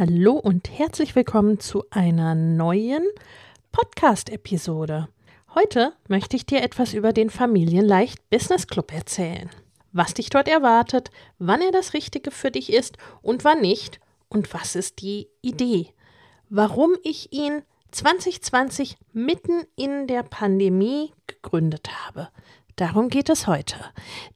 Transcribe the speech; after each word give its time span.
Hallo 0.00 0.32
und 0.32 0.70
herzlich 0.70 1.14
willkommen 1.14 1.60
zu 1.60 1.84
einer 1.90 2.34
neuen 2.34 3.06
Podcast-Episode. 3.70 5.08
Heute 5.54 5.92
möchte 6.08 6.36
ich 6.36 6.46
dir 6.46 6.62
etwas 6.62 6.94
über 6.94 7.12
den 7.12 7.28
Familienleicht 7.28 8.30
Business 8.30 8.66
Club 8.66 8.94
erzählen. 8.94 9.50
Was 9.92 10.14
dich 10.14 10.30
dort 10.30 10.48
erwartet, 10.48 11.10
wann 11.38 11.60
er 11.60 11.70
das 11.70 11.92
Richtige 11.92 12.30
für 12.30 12.50
dich 12.50 12.72
ist 12.72 12.96
und 13.20 13.44
wann 13.44 13.60
nicht 13.60 14.00
und 14.30 14.54
was 14.54 14.74
ist 14.74 15.02
die 15.02 15.28
Idee. 15.42 15.88
Warum 16.48 16.96
ich 17.02 17.34
ihn 17.34 17.60
2020 17.90 18.96
mitten 19.12 19.64
in 19.76 20.06
der 20.06 20.22
Pandemie 20.22 21.12
gegründet 21.26 21.90
habe. 22.06 22.30
Darum 22.76 23.10
geht 23.10 23.28
es 23.28 23.46
heute. 23.46 23.76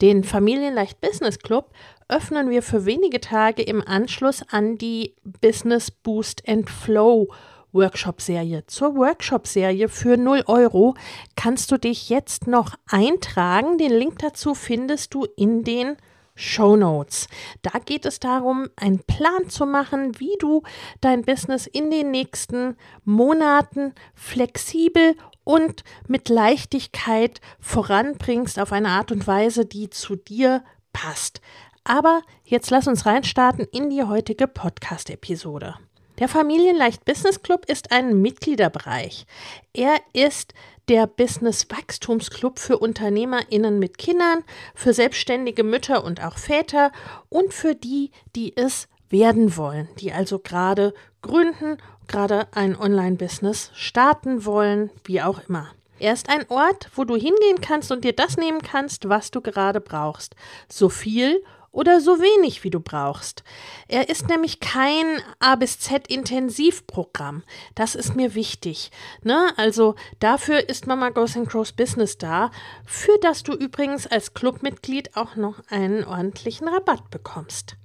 Den 0.02 0.24
Familienleicht 0.24 1.00
Business 1.00 1.38
Club 1.38 1.70
öffnen 2.08 2.50
wir 2.50 2.62
für 2.62 2.86
wenige 2.86 3.20
Tage 3.20 3.62
im 3.62 3.82
Anschluss 3.86 4.42
an 4.50 4.76
die 4.76 5.14
Business 5.40 5.90
Boost 5.90 6.48
and 6.48 6.68
Flow 6.68 7.28
Workshop-Serie. 7.72 8.66
Zur 8.66 8.94
Workshop-Serie 8.96 9.88
für 9.88 10.16
0 10.16 10.44
Euro 10.46 10.94
kannst 11.36 11.72
du 11.72 11.78
dich 11.78 12.08
jetzt 12.08 12.46
noch 12.46 12.74
eintragen. 12.88 13.78
Den 13.78 13.92
Link 13.92 14.18
dazu 14.20 14.54
findest 14.54 15.12
du 15.14 15.26
in 15.36 15.64
den 15.64 15.96
Show 16.36 16.76
Notes. 16.76 17.28
Da 17.62 17.78
geht 17.78 18.06
es 18.06 18.18
darum, 18.18 18.68
einen 18.76 19.00
Plan 19.00 19.48
zu 19.48 19.66
machen, 19.66 20.18
wie 20.18 20.36
du 20.38 20.62
dein 21.00 21.22
Business 21.22 21.66
in 21.66 21.90
den 21.90 22.10
nächsten 22.10 22.76
Monaten 23.04 23.94
flexibel 24.14 25.16
und 25.44 25.84
mit 26.08 26.28
Leichtigkeit 26.28 27.40
voranbringst 27.60 28.58
auf 28.58 28.72
eine 28.72 28.88
Art 28.88 29.12
und 29.12 29.26
Weise, 29.26 29.66
die 29.66 29.90
zu 29.90 30.16
dir 30.16 30.64
passt. 30.92 31.40
Aber 31.84 32.22
jetzt 32.44 32.70
lass 32.70 32.88
uns 32.88 33.04
reinstarten 33.04 33.66
in 33.70 33.90
die 33.90 34.02
heutige 34.02 34.48
Podcast-Episode. 34.48 35.74
Der 36.18 36.28
Familienleicht 36.28 37.04
Business 37.04 37.42
Club 37.42 37.66
ist 37.66 37.92
ein 37.92 38.22
Mitgliederbereich. 38.22 39.26
Er 39.74 39.96
ist 40.14 40.54
der 40.88 41.06
Business 41.06 41.66
Wachstumsclub 41.68 42.58
für 42.58 42.78
UnternehmerInnen 42.78 43.78
mit 43.78 43.98
Kindern, 43.98 44.44
für 44.74 44.94
selbstständige 44.94 45.62
Mütter 45.62 46.04
und 46.04 46.24
auch 46.24 46.38
Väter 46.38 46.90
und 47.28 47.52
für 47.52 47.74
die, 47.74 48.12
die 48.34 48.56
es 48.56 48.88
werden 49.10 49.58
wollen, 49.58 49.88
die 49.98 50.12
also 50.12 50.38
gerade 50.38 50.94
gründen, 51.20 51.76
gerade 52.08 52.48
ein 52.52 52.78
Online-Business 52.78 53.70
starten 53.74 54.46
wollen, 54.46 54.90
wie 55.04 55.20
auch 55.20 55.40
immer. 55.48 55.68
Er 55.98 56.12
ist 56.12 56.28
ein 56.28 56.48
Ort, 56.48 56.90
wo 56.94 57.04
du 57.04 57.14
hingehen 57.14 57.60
kannst 57.60 57.92
und 57.92 58.04
dir 58.04 58.14
das 58.14 58.36
nehmen 58.36 58.62
kannst, 58.62 59.08
was 59.08 59.30
du 59.30 59.40
gerade 59.40 59.80
brauchst. 59.80 60.34
So 60.68 60.88
viel 60.88 61.42
oder 61.74 62.00
so 62.00 62.20
wenig, 62.20 62.64
wie 62.64 62.70
du 62.70 62.80
brauchst. 62.80 63.42
Er 63.88 64.08
ist 64.08 64.28
nämlich 64.28 64.60
kein 64.60 65.20
A 65.40 65.56
bis 65.56 65.78
Z 65.80 66.06
Intensivprogramm. 66.06 67.42
Das 67.74 67.94
ist 67.94 68.14
mir 68.14 68.34
wichtig. 68.34 68.90
Ne? 69.22 69.52
Also 69.56 69.96
dafür 70.20 70.68
ist 70.68 70.86
Mama 70.86 71.10
Goes 71.10 71.36
and 71.36 71.48
Crows 71.48 71.72
Business 71.72 72.16
da, 72.16 72.50
für 72.86 73.18
das 73.20 73.42
du 73.42 73.52
übrigens 73.52 74.06
als 74.06 74.34
Clubmitglied 74.34 75.16
auch 75.16 75.36
noch 75.36 75.60
einen 75.68 76.04
ordentlichen 76.04 76.68
Rabatt 76.68 77.10
bekommst. 77.10 77.76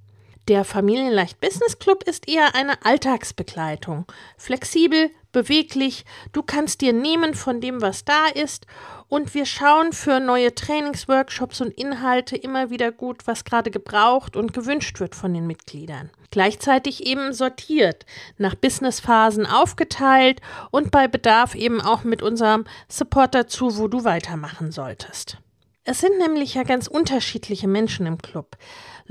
Der 0.48 0.64
Familienleicht 0.64 1.40
Business 1.40 1.78
Club 1.78 2.02
ist 2.04 2.28
eher 2.28 2.54
eine 2.54 2.84
Alltagsbegleitung. 2.84 4.06
Flexibel, 4.36 5.10
beweglich, 5.32 6.04
du 6.32 6.42
kannst 6.42 6.80
dir 6.80 6.92
nehmen 6.92 7.34
von 7.34 7.60
dem, 7.60 7.82
was 7.82 8.04
da 8.04 8.26
ist 8.26 8.66
und 9.08 9.34
wir 9.34 9.44
schauen 9.44 9.92
für 9.92 10.20
neue 10.20 10.54
Trainingsworkshops 10.54 11.60
und 11.60 11.72
Inhalte 11.72 12.36
immer 12.36 12.70
wieder 12.70 12.92
gut, 12.92 13.26
was 13.26 13.44
gerade 13.44 13.70
gebraucht 13.70 14.36
und 14.36 14.52
gewünscht 14.52 15.00
wird 15.00 15.14
von 15.14 15.34
den 15.34 15.46
Mitgliedern. 15.46 16.10
Gleichzeitig 16.30 17.06
eben 17.06 17.32
sortiert, 17.32 18.06
nach 18.38 18.54
Businessphasen 18.54 19.46
aufgeteilt 19.46 20.40
und 20.70 20.92
bei 20.92 21.08
Bedarf 21.08 21.56
eben 21.56 21.80
auch 21.80 22.04
mit 22.04 22.22
unserem 22.22 22.64
Support 22.88 23.34
dazu, 23.34 23.78
wo 23.78 23.88
du 23.88 24.04
weitermachen 24.04 24.70
solltest. 24.70 25.38
Es 25.82 26.00
sind 26.00 26.18
nämlich 26.18 26.54
ja 26.54 26.62
ganz 26.62 26.86
unterschiedliche 26.86 27.66
Menschen 27.66 28.06
im 28.06 28.18
Club. 28.18 28.56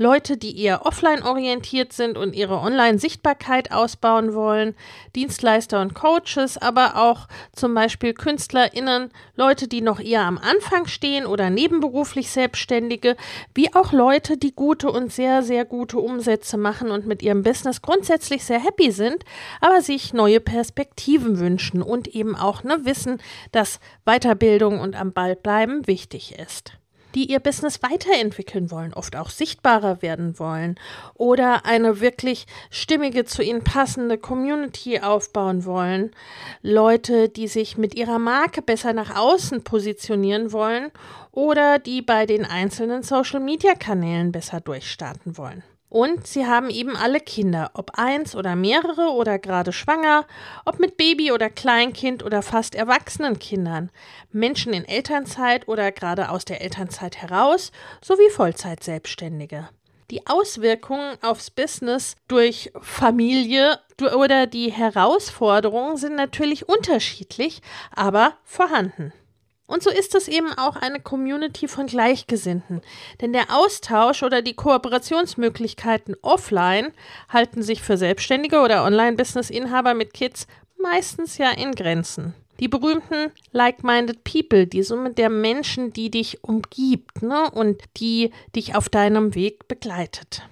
Leute, 0.00 0.38
die 0.38 0.58
eher 0.58 0.86
offline 0.86 1.22
orientiert 1.22 1.92
sind 1.92 2.16
und 2.16 2.34
ihre 2.34 2.58
Online-Sichtbarkeit 2.58 3.70
ausbauen 3.70 4.32
wollen, 4.32 4.74
Dienstleister 5.14 5.82
und 5.82 5.92
Coaches, 5.92 6.56
aber 6.56 6.96
auch 6.96 7.28
zum 7.52 7.74
Beispiel 7.74 8.14
KünstlerInnen, 8.14 9.10
Leute, 9.36 9.68
die 9.68 9.82
noch 9.82 10.00
eher 10.00 10.22
am 10.22 10.38
Anfang 10.38 10.86
stehen 10.86 11.26
oder 11.26 11.50
nebenberuflich 11.50 12.30
Selbstständige, 12.30 13.14
wie 13.54 13.74
auch 13.74 13.92
Leute, 13.92 14.38
die 14.38 14.54
gute 14.54 14.90
und 14.90 15.12
sehr, 15.12 15.42
sehr 15.42 15.66
gute 15.66 15.98
Umsätze 15.98 16.56
machen 16.56 16.90
und 16.90 17.06
mit 17.06 17.22
ihrem 17.22 17.42
Business 17.42 17.82
grundsätzlich 17.82 18.42
sehr 18.42 18.64
happy 18.64 18.92
sind, 18.92 19.26
aber 19.60 19.82
sich 19.82 20.14
neue 20.14 20.40
Perspektiven 20.40 21.38
wünschen 21.38 21.82
und 21.82 22.08
eben 22.08 22.36
auch 22.36 22.64
ne, 22.64 22.86
wissen, 22.86 23.20
dass 23.52 23.80
Weiterbildung 24.06 24.80
und 24.80 24.96
am 24.96 25.12
Ball 25.12 25.36
bleiben 25.36 25.86
wichtig 25.86 26.38
ist 26.38 26.79
die 27.14 27.30
ihr 27.30 27.40
Business 27.40 27.82
weiterentwickeln 27.82 28.70
wollen, 28.70 28.94
oft 28.94 29.16
auch 29.16 29.30
sichtbarer 29.30 30.02
werden 30.02 30.38
wollen 30.38 30.76
oder 31.14 31.66
eine 31.66 32.00
wirklich 32.00 32.46
stimmige 32.70 33.24
zu 33.24 33.42
ihnen 33.42 33.64
passende 33.64 34.18
Community 34.18 35.00
aufbauen 35.00 35.64
wollen, 35.64 36.10
Leute, 36.62 37.28
die 37.28 37.48
sich 37.48 37.78
mit 37.78 37.94
ihrer 37.94 38.18
Marke 38.18 38.62
besser 38.62 38.92
nach 38.92 39.16
außen 39.16 39.64
positionieren 39.64 40.52
wollen 40.52 40.90
oder 41.32 41.78
die 41.78 42.02
bei 42.02 42.26
den 42.26 42.44
einzelnen 42.44 43.02
Social-Media-Kanälen 43.02 44.32
besser 44.32 44.60
durchstarten 44.60 45.36
wollen. 45.36 45.62
Und 45.90 46.24
sie 46.24 46.46
haben 46.46 46.70
eben 46.70 46.96
alle 46.96 47.18
Kinder, 47.18 47.72
ob 47.74 47.98
eins 47.98 48.36
oder 48.36 48.54
mehrere 48.54 49.10
oder 49.12 49.40
gerade 49.40 49.72
schwanger, 49.72 50.24
ob 50.64 50.78
mit 50.78 50.96
Baby 50.96 51.32
oder 51.32 51.50
Kleinkind 51.50 52.22
oder 52.24 52.42
fast 52.42 52.76
erwachsenen 52.76 53.40
Kindern, 53.40 53.90
Menschen 54.30 54.72
in 54.72 54.84
Elternzeit 54.84 55.66
oder 55.66 55.90
gerade 55.90 56.30
aus 56.30 56.44
der 56.44 56.60
Elternzeit 56.60 57.16
heraus, 57.16 57.72
sowie 58.00 58.30
Vollzeitselbstständige. 58.30 59.68
Die 60.12 60.28
Auswirkungen 60.28 61.16
aufs 61.22 61.50
Business 61.50 62.14
durch 62.28 62.72
Familie 62.80 63.80
oder 64.16 64.46
die 64.46 64.70
Herausforderungen 64.70 65.96
sind 65.96 66.14
natürlich 66.14 66.68
unterschiedlich, 66.68 67.62
aber 67.90 68.34
vorhanden. 68.44 69.12
Und 69.70 69.84
so 69.84 69.90
ist 69.90 70.16
es 70.16 70.26
eben 70.26 70.52
auch 70.58 70.74
eine 70.74 70.98
Community 70.98 71.68
von 71.68 71.86
Gleichgesinnten. 71.86 72.80
Denn 73.20 73.32
der 73.32 73.56
Austausch 73.56 74.24
oder 74.24 74.42
die 74.42 74.54
Kooperationsmöglichkeiten 74.54 76.16
offline 76.22 76.92
halten 77.28 77.62
sich 77.62 77.80
für 77.80 77.96
Selbstständige 77.96 78.62
oder 78.62 78.84
Online-Business-Inhaber 78.84 79.94
mit 79.94 80.12
Kids 80.12 80.48
meistens 80.82 81.38
ja 81.38 81.50
in 81.50 81.76
Grenzen. 81.76 82.34
Die 82.58 82.66
berühmten 82.66 83.30
like-minded 83.52 84.24
people, 84.24 84.66
die 84.66 84.82
Summe 84.82 85.12
der 85.14 85.30
Menschen, 85.30 85.92
die 85.92 86.10
dich 86.10 86.42
umgibt 86.42 87.22
ne, 87.22 87.48
und 87.52 87.80
die 87.96 88.32
dich 88.56 88.74
auf 88.74 88.88
deinem 88.88 89.36
Weg 89.36 89.68
begleitet. 89.68 90.42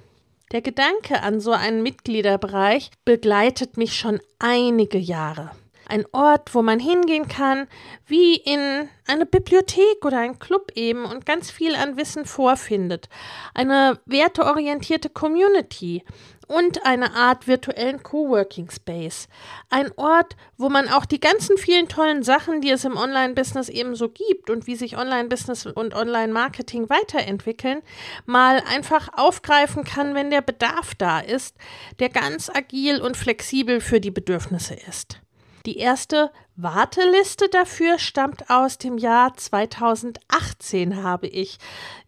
Der 0.52 0.62
Gedanke 0.62 1.22
an 1.22 1.40
so 1.40 1.50
einen 1.50 1.82
Mitgliederbereich 1.82 2.92
begleitet 3.04 3.76
mich 3.76 3.98
schon 3.98 4.20
einige 4.38 4.96
Jahre. 4.96 5.50
Ein 5.88 6.04
Ort, 6.12 6.54
wo 6.54 6.62
man 6.62 6.78
hingehen 6.78 7.28
kann, 7.28 7.66
wie 8.06 8.36
in 8.36 8.88
eine 9.06 9.26
Bibliothek 9.26 10.04
oder 10.04 10.18
ein 10.18 10.38
Club 10.38 10.72
eben 10.74 11.04
und 11.04 11.26
ganz 11.26 11.50
viel 11.50 11.74
an 11.74 11.96
Wissen 11.96 12.26
vorfindet. 12.26 13.08
Eine 13.54 13.98
werteorientierte 14.04 15.08
Community 15.08 16.04
und 16.48 16.84
eine 16.84 17.14
Art 17.14 17.46
virtuellen 17.46 18.02
Coworking 18.02 18.70
Space. 18.70 19.28
Ein 19.70 19.92
Ort, 19.96 20.34
wo 20.56 20.68
man 20.68 20.88
auch 20.88 21.04
die 21.04 21.20
ganzen 21.20 21.58
vielen 21.58 21.88
tollen 21.88 22.22
Sachen, 22.22 22.60
die 22.60 22.70
es 22.70 22.84
im 22.84 22.96
Online-Business 22.96 23.68
ebenso 23.68 24.08
gibt 24.08 24.50
und 24.50 24.66
wie 24.66 24.74
sich 24.74 24.96
Online-Business 24.96 25.66
und 25.66 25.94
Online-Marketing 25.94 26.88
weiterentwickeln, 26.88 27.82
mal 28.26 28.62
einfach 28.68 29.10
aufgreifen 29.12 29.84
kann, 29.84 30.14
wenn 30.14 30.30
der 30.30 30.42
Bedarf 30.42 30.94
da 30.94 31.20
ist, 31.20 31.56
der 31.98 32.08
ganz 32.08 32.50
agil 32.50 33.00
und 33.00 33.16
flexibel 33.16 33.80
für 33.80 34.00
die 34.00 34.10
Bedürfnisse 34.10 34.74
ist. 34.74 35.20
Die 35.66 35.78
erste 35.78 36.30
Warteliste 36.56 37.48
dafür 37.48 37.98
stammt 37.98 38.50
aus 38.50 38.78
dem 38.78 38.98
Jahr 38.98 39.36
2018, 39.36 41.02
habe 41.02 41.26
ich 41.26 41.58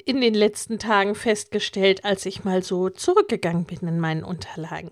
in 0.05 0.21
den 0.21 0.35
letzten 0.35 0.79
Tagen 0.79 1.15
festgestellt, 1.15 2.05
als 2.05 2.27
ich 2.27 2.45
mal 2.45 2.63
so 2.63 2.89
zurückgegangen 2.89 3.65
bin 3.65 3.81
in 3.87 4.01
meinen 4.01 4.25
Unterlagen. 4.25 4.91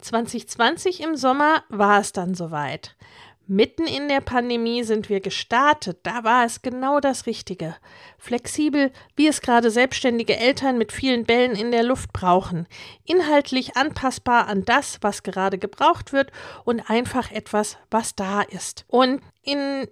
2020 0.00 1.02
im 1.02 1.16
Sommer 1.16 1.64
war 1.68 2.00
es 2.00 2.12
dann 2.12 2.34
soweit. 2.34 2.96
Mitten 3.50 3.86
in 3.86 4.08
der 4.08 4.20
Pandemie 4.20 4.84
sind 4.84 5.08
wir 5.08 5.20
gestartet. 5.20 6.00
Da 6.02 6.22
war 6.22 6.44
es 6.44 6.60
genau 6.60 7.00
das 7.00 7.24
Richtige. 7.24 7.74
Flexibel, 8.18 8.92
wie 9.16 9.26
es 9.26 9.40
gerade 9.40 9.70
selbstständige 9.70 10.36
Eltern 10.36 10.76
mit 10.76 10.92
vielen 10.92 11.24
Bällen 11.24 11.56
in 11.56 11.70
der 11.70 11.82
Luft 11.82 12.12
brauchen. 12.12 12.66
Inhaltlich 13.06 13.74
anpassbar 13.74 14.48
an 14.48 14.66
das, 14.66 14.98
was 15.00 15.22
gerade 15.22 15.56
gebraucht 15.56 16.12
wird 16.12 16.30
und 16.64 16.90
einfach 16.90 17.30
etwas, 17.30 17.78
was 17.90 18.14
da 18.14 18.42
ist. 18.42 18.84
Und 18.86 19.22
in 19.42 19.88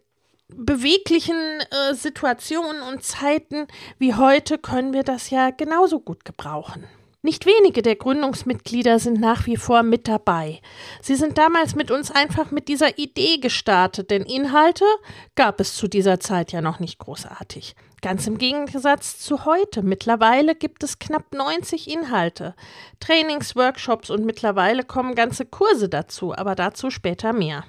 beweglichen 0.49 1.61
äh, 1.61 1.95
Situationen 1.95 2.83
und 2.83 3.05
Zeiten 3.05 3.69
wie 3.99 4.13
heute 4.15 4.59
können 4.59 4.93
wir 4.93 5.03
das 5.03 5.31
ja 5.31 5.49
genauso 5.49 5.99
gut 6.01 6.27
gebrauchen. 6.27 6.85
Nicht 7.27 7.45
wenige 7.45 7.83
der 7.83 7.97
Gründungsmitglieder 7.97 9.01
sind 9.01 9.19
nach 9.19 9.47
wie 9.47 9.57
vor 9.57 9.83
mit 9.83 10.07
dabei. 10.07 10.61
Sie 11.03 11.17
sind 11.17 11.39
damals 11.39 11.75
mit 11.75 11.91
uns 11.91 12.13
einfach 12.13 12.53
mit 12.53 12.69
dieser 12.69 12.99
Idee 12.99 13.39
gestartet, 13.39 14.13
denn 14.13 14.23
Inhalte 14.23 14.85
gab 15.35 15.59
es 15.59 15.75
zu 15.75 15.89
dieser 15.89 16.21
Zeit 16.21 16.53
ja 16.53 16.61
noch 16.61 16.79
nicht 16.79 17.01
großartig. 17.01 17.75
Ganz 18.01 18.29
im 18.29 18.39
Gegensatz 18.39 19.19
zu 19.19 19.45
heute. 19.45 19.83
Mittlerweile 19.83 20.55
gibt 20.55 20.85
es 20.85 21.01
knapp 21.01 21.35
90 21.35 21.91
Inhalte, 21.91 22.55
Trainings, 23.01 23.57
Workshops 23.57 24.09
und 24.09 24.25
mittlerweile 24.25 24.85
kommen 24.85 25.17
ganze 25.17 25.47
Kurse 25.47 25.89
dazu, 25.89 26.33
aber 26.33 26.55
dazu 26.55 26.91
später 26.91 27.33
mehr. 27.33 27.65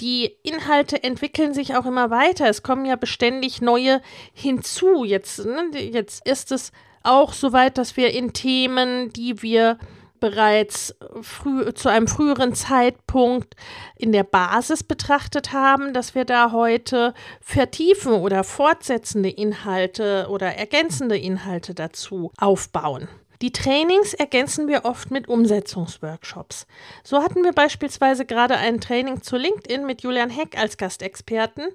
Die 0.00 0.26
Inhalte 0.44 1.02
entwickeln 1.02 1.52
sich 1.52 1.74
auch 1.74 1.84
immer 1.84 2.10
weiter. 2.10 2.48
Es 2.48 2.62
kommen 2.62 2.84
ja 2.84 2.94
beständig 2.94 3.60
neue 3.60 4.02
hinzu. 4.34 5.02
Jetzt, 5.04 5.44
ne, 5.44 5.68
jetzt 5.80 6.24
ist 6.28 6.52
es 6.52 6.70
auch 7.02 7.32
so 7.32 7.52
weit, 7.52 7.78
dass 7.78 7.96
wir 7.96 8.12
in 8.12 8.32
Themen, 8.32 9.12
die 9.12 9.42
wir 9.42 9.78
bereits 10.20 10.94
früh, 11.22 11.72
zu 11.72 11.88
einem 11.88 12.06
früheren 12.06 12.54
Zeitpunkt 12.54 13.56
in 13.96 14.12
der 14.12 14.24
Basis 14.24 14.84
betrachtet 14.84 15.52
haben, 15.52 15.92
dass 15.94 16.14
wir 16.14 16.24
da 16.24 16.52
heute 16.52 17.14
vertiefen 17.40 18.12
oder 18.12 18.44
fortsetzende 18.44 19.30
Inhalte 19.30 20.26
oder 20.28 20.54
ergänzende 20.54 21.16
Inhalte 21.16 21.74
dazu 21.74 22.32
aufbauen. 22.36 23.08
Die 23.42 23.52
Trainings 23.52 24.12
ergänzen 24.12 24.68
wir 24.68 24.84
oft 24.84 25.10
mit 25.10 25.26
Umsetzungsworkshops. 25.26 26.66
So 27.02 27.22
hatten 27.22 27.42
wir 27.42 27.52
beispielsweise 27.52 28.26
gerade 28.26 28.58
ein 28.58 28.82
Training 28.82 29.22
zu 29.22 29.38
LinkedIn 29.38 29.86
mit 29.86 30.02
Julian 30.02 30.28
Heck 30.28 30.58
als 30.58 30.76
Gastexperten 30.76 31.68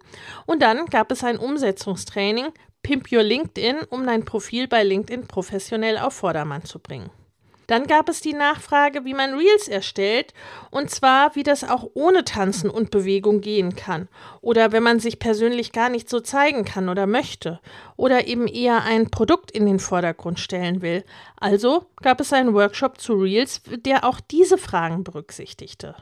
und 0.46 0.62
dann 0.62 0.86
gab 0.86 1.12
es 1.12 1.24
ein 1.24 1.40
Umsetzungstraining 1.40 2.50
Pimp 2.86 3.12
Your 3.12 3.24
LinkedIn, 3.24 3.78
um 3.90 4.06
dein 4.06 4.26
Profil 4.26 4.68
bei 4.68 4.84
LinkedIn 4.84 5.26
professionell 5.26 5.98
auf 5.98 6.14
Vordermann 6.14 6.66
zu 6.66 6.78
bringen. 6.78 7.10
Dann 7.66 7.88
gab 7.88 8.10
es 8.10 8.22
die 8.22 8.34
Nachfrage, 8.34 9.06
wie 9.06 9.16
man 9.16 9.34
Reels 9.34 9.68
erstellt, 9.68 10.36
und 10.70 10.92
zwar, 10.92 11.36
wie 11.36 11.42
das 11.42 11.64
auch 11.64 11.90
ohne 11.96 12.24
Tanzen 12.26 12.70
und 12.70 12.92
Bewegung 12.92 13.42
gehen 13.42 13.76
kann, 13.76 14.08
oder 14.40 14.72
wenn 14.72 14.84
man 14.84 15.00
sich 15.00 15.18
persönlich 15.18 15.72
gar 15.72 15.90
nicht 15.90 16.12
so 16.12 16.20
zeigen 16.20 16.64
kann 16.64 16.88
oder 16.88 17.08
möchte, 17.08 17.60
oder 17.98 18.28
eben 18.28 18.46
eher 18.46 18.84
ein 18.84 19.10
Produkt 19.10 19.50
in 19.50 19.66
den 19.66 19.80
Vordergrund 19.80 20.40
stellen 20.40 20.84
will. 20.84 21.04
Also 21.38 21.88
gab 22.04 22.22
es 22.22 22.34
einen 22.34 22.54
Workshop 22.54 23.02
zu 23.02 23.14
Reels, 23.14 23.64
der 23.66 24.04
auch 24.04 24.20
diese 24.20 24.60
Fragen 24.60 25.04
berücksichtigte. 25.04 25.96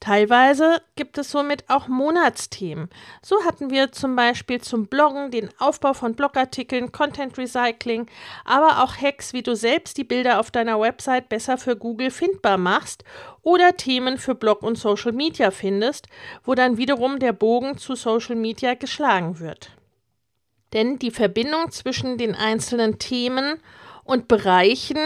Teilweise 0.00 0.80
gibt 0.96 1.18
es 1.18 1.30
somit 1.30 1.68
auch 1.68 1.86
Monatsthemen. 1.86 2.88
So 3.20 3.44
hatten 3.44 3.68
wir 3.68 3.92
zum 3.92 4.16
Beispiel 4.16 4.58
zum 4.58 4.86
Bloggen 4.86 5.30
den 5.30 5.50
Aufbau 5.58 5.92
von 5.92 6.14
Blogartikeln, 6.14 6.90
Content 6.90 7.36
Recycling, 7.36 8.06
aber 8.46 8.82
auch 8.82 8.96
Hacks, 8.96 9.34
wie 9.34 9.42
du 9.42 9.54
selbst 9.54 9.98
die 9.98 10.04
Bilder 10.04 10.40
auf 10.40 10.50
deiner 10.50 10.80
Website 10.80 11.28
besser 11.28 11.58
für 11.58 11.76
Google 11.76 12.10
findbar 12.10 12.56
machst 12.56 13.04
oder 13.42 13.76
Themen 13.76 14.16
für 14.16 14.34
Blog 14.34 14.62
und 14.62 14.78
Social 14.78 15.12
Media 15.12 15.50
findest, 15.50 16.06
wo 16.44 16.54
dann 16.54 16.78
wiederum 16.78 17.18
der 17.18 17.34
Bogen 17.34 17.76
zu 17.76 17.94
Social 17.94 18.36
Media 18.36 18.72
geschlagen 18.72 19.38
wird. 19.38 19.76
Denn 20.72 20.98
die 20.98 21.10
Verbindung 21.10 21.70
zwischen 21.72 22.16
den 22.16 22.34
einzelnen 22.34 22.98
Themen 22.98 23.60
und 24.10 24.26
Bereichen 24.26 24.98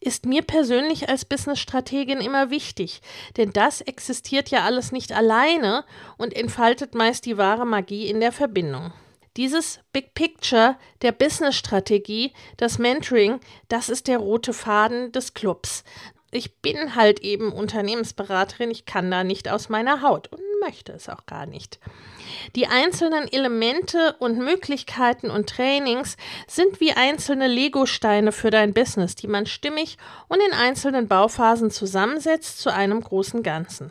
ist 0.00 0.26
mir 0.26 0.42
persönlich 0.42 1.08
als 1.08 1.24
Business-Strategin 1.24 2.20
immer 2.20 2.50
wichtig, 2.50 3.00
denn 3.38 3.54
das 3.54 3.80
existiert 3.80 4.50
ja 4.50 4.64
alles 4.64 4.92
nicht 4.92 5.12
alleine 5.12 5.82
und 6.18 6.36
entfaltet 6.36 6.94
meist 6.94 7.24
die 7.24 7.38
wahre 7.38 7.64
Magie 7.64 8.06
in 8.06 8.20
der 8.20 8.32
Verbindung. 8.32 8.92
Dieses 9.38 9.80
Big 9.94 10.12
Picture 10.12 10.76
der 11.00 11.12
Business-Strategie, 11.12 12.34
das 12.58 12.78
Mentoring, 12.78 13.40
das 13.68 13.88
ist 13.88 14.08
der 14.08 14.18
rote 14.18 14.52
Faden 14.52 15.10
des 15.10 15.32
Clubs. 15.32 15.82
Ich 16.30 16.58
bin 16.60 16.94
halt 16.94 17.20
eben 17.20 17.52
Unternehmensberaterin, 17.52 18.70
ich 18.70 18.84
kann 18.84 19.10
da 19.10 19.24
nicht 19.24 19.48
aus 19.48 19.70
meiner 19.70 20.02
Haut 20.02 20.28
und 20.28 20.42
möchte 20.60 20.92
es 20.92 21.08
auch 21.08 21.24
gar 21.24 21.46
nicht. 21.46 21.80
Die 22.56 22.66
einzelnen 22.66 23.30
Elemente 23.30 24.16
und 24.18 24.38
Möglichkeiten 24.38 25.30
und 25.30 25.48
Trainings 25.48 26.16
sind 26.46 26.80
wie 26.80 26.92
einzelne 26.92 27.48
Lego-Steine 27.48 28.32
für 28.32 28.50
dein 28.50 28.74
Business, 28.74 29.14
die 29.14 29.28
man 29.28 29.46
stimmig 29.46 29.98
und 30.28 30.40
in 30.40 30.52
einzelnen 30.52 31.08
Bauphasen 31.08 31.70
zusammensetzt 31.70 32.58
zu 32.60 32.72
einem 32.72 33.00
großen 33.00 33.42
Ganzen. 33.42 33.90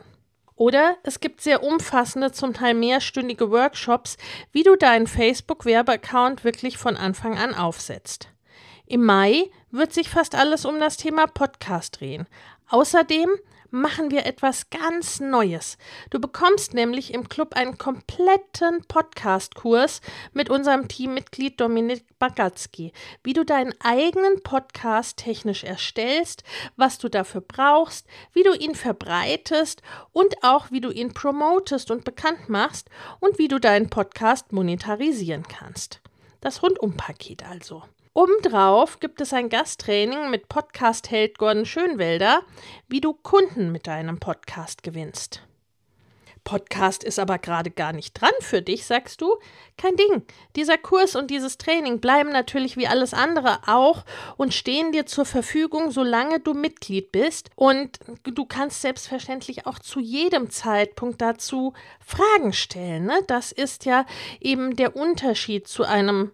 Oder 0.60 0.98
es 1.04 1.20
gibt 1.20 1.40
sehr 1.40 1.62
umfassende, 1.62 2.32
zum 2.32 2.52
Teil 2.52 2.74
mehrstündige 2.74 3.50
Workshops, 3.50 4.18
wie 4.52 4.62
du 4.62 4.76
deinen 4.76 5.06
Facebook-Werbeaccount 5.06 6.44
wirklich 6.44 6.76
von 6.76 6.98
Anfang 6.98 7.38
an 7.38 7.54
aufsetzt. 7.54 8.28
Im 8.84 9.04
Mai 9.04 9.50
wird 9.70 9.94
sich 9.94 10.10
fast 10.10 10.34
alles 10.34 10.66
um 10.66 10.78
das 10.78 10.98
Thema 10.98 11.26
Podcast 11.28 12.00
drehen. 12.00 12.26
Außerdem 12.68 13.30
machen 13.70 14.10
wir 14.10 14.26
etwas 14.26 14.70
ganz 14.70 15.20
Neues. 15.20 15.78
Du 16.10 16.20
bekommst 16.20 16.74
nämlich 16.74 17.14
im 17.14 17.28
Club 17.28 17.54
einen 17.54 17.78
kompletten 17.78 18.84
Podcast-Kurs 18.86 20.00
mit 20.32 20.50
unserem 20.50 20.88
Teammitglied 20.88 21.60
Dominik 21.60 22.04
Bagatzky, 22.18 22.92
wie 23.22 23.32
du 23.32 23.44
deinen 23.44 23.74
eigenen 23.80 24.42
Podcast 24.42 25.18
technisch 25.18 25.64
erstellst, 25.64 26.42
was 26.76 26.98
du 26.98 27.08
dafür 27.08 27.40
brauchst, 27.40 28.06
wie 28.32 28.42
du 28.42 28.54
ihn 28.54 28.74
verbreitest 28.74 29.82
und 30.12 30.42
auch 30.42 30.70
wie 30.70 30.80
du 30.80 30.90
ihn 30.90 31.14
promotest 31.14 31.90
und 31.90 32.04
bekannt 32.04 32.48
machst 32.48 32.88
und 33.20 33.38
wie 33.38 33.48
du 33.48 33.58
deinen 33.58 33.90
Podcast 33.90 34.52
monetarisieren 34.52 35.44
kannst. 35.44 36.00
Das 36.40 36.62
Rundumpaket 36.62 37.46
also. 37.46 37.84
Obendrauf 38.20 39.00
gibt 39.00 39.22
es 39.22 39.32
ein 39.32 39.48
Gasttraining 39.48 40.28
mit 40.28 40.50
Podcast-Held 40.50 41.38
Gordon 41.38 41.64
Schönwelder, 41.64 42.42
wie 42.86 43.00
du 43.00 43.14
Kunden 43.14 43.72
mit 43.72 43.86
deinem 43.86 44.20
Podcast 44.20 44.82
gewinnst. 44.82 45.40
Podcast 46.44 47.02
ist 47.02 47.18
aber 47.18 47.38
gerade 47.38 47.70
gar 47.70 47.94
nicht 47.94 48.20
dran 48.20 48.34
für 48.40 48.60
dich, 48.60 48.84
sagst 48.84 49.22
du? 49.22 49.38
Kein 49.78 49.96
Ding. 49.96 50.22
Dieser 50.54 50.76
Kurs 50.76 51.16
und 51.16 51.30
dieses 51.30 51.56
Training 51.56 52.00
bleiben 52.00 52.30
natürlich 52.30 52.76
wie 52.76 52.86
alles 52.86 53.14
andere 53.14 53.60
auch 53.66 54.04
und 54.36 54.52
stehen 54.52 54.92
dir 54.92 55.06
zur 55.06 55.24
Verfügung, 55.24 55.90
solange 55.90 56.40
du 56.40 56.52
Mitglied 56.52 57.12
bist. 57.12 57.48
Und 57.56 58.00
du 58.24 58.44
kannst 58.44 58.82
selbstverständlich 58.82 59.66
auch 59.66 59.78
zu 59.78 59.98
jedem 59.98 60.50
Zeitpunkt 60.50 61.22
dazu 61.22 61.72
Fragen 62.04 62.52
stellen. 62.52 63.06
Ne? 63.06 63.18
Das 63.28 63.50
ist 63.50 63.86
ja 63.86 64.04
eben 64.40 64.76
der 64.76 64.94
Unterschied 64.94 65.66
zu 65.66 65.84
einem 65.84 66.32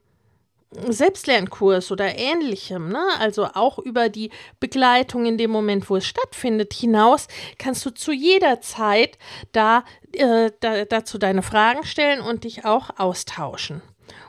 Selbstlernkurs 0.88 1.90
oder 1.90 2.16
ähnlichem, 2.16 2.88
ne? 2.88 3.04
also 3.18 3.47
auch 3.54 3.78
über 3.78 4.09
die 4.09 4.30
Begleitung 4.61 5.26
in 5.26 5.38
dem 5.38 5.50
Moment, 5.50 5.88
wo 5.90 5.97
es 5.97 6.06
stattfindet, 6.06 6.73
hinaus, 6.75 7.28
kannst 7.59 7.85
du 7.87 7.90
zu 7.90 8.12
jeder 8.12 8.61
Zeit 8.61 9.18
da, 9.52 9.85
äh, 10.12 10.50
da, 10.61 10.85
dazu 10.85 11.18
deine 11.18 11.42
Fragen 11.42 11.85
stellen 11.85 12.21
und 12.21 12.45
dich 12.45 12.64
auch 12.64 12.90
austauschen. 12.99 13.83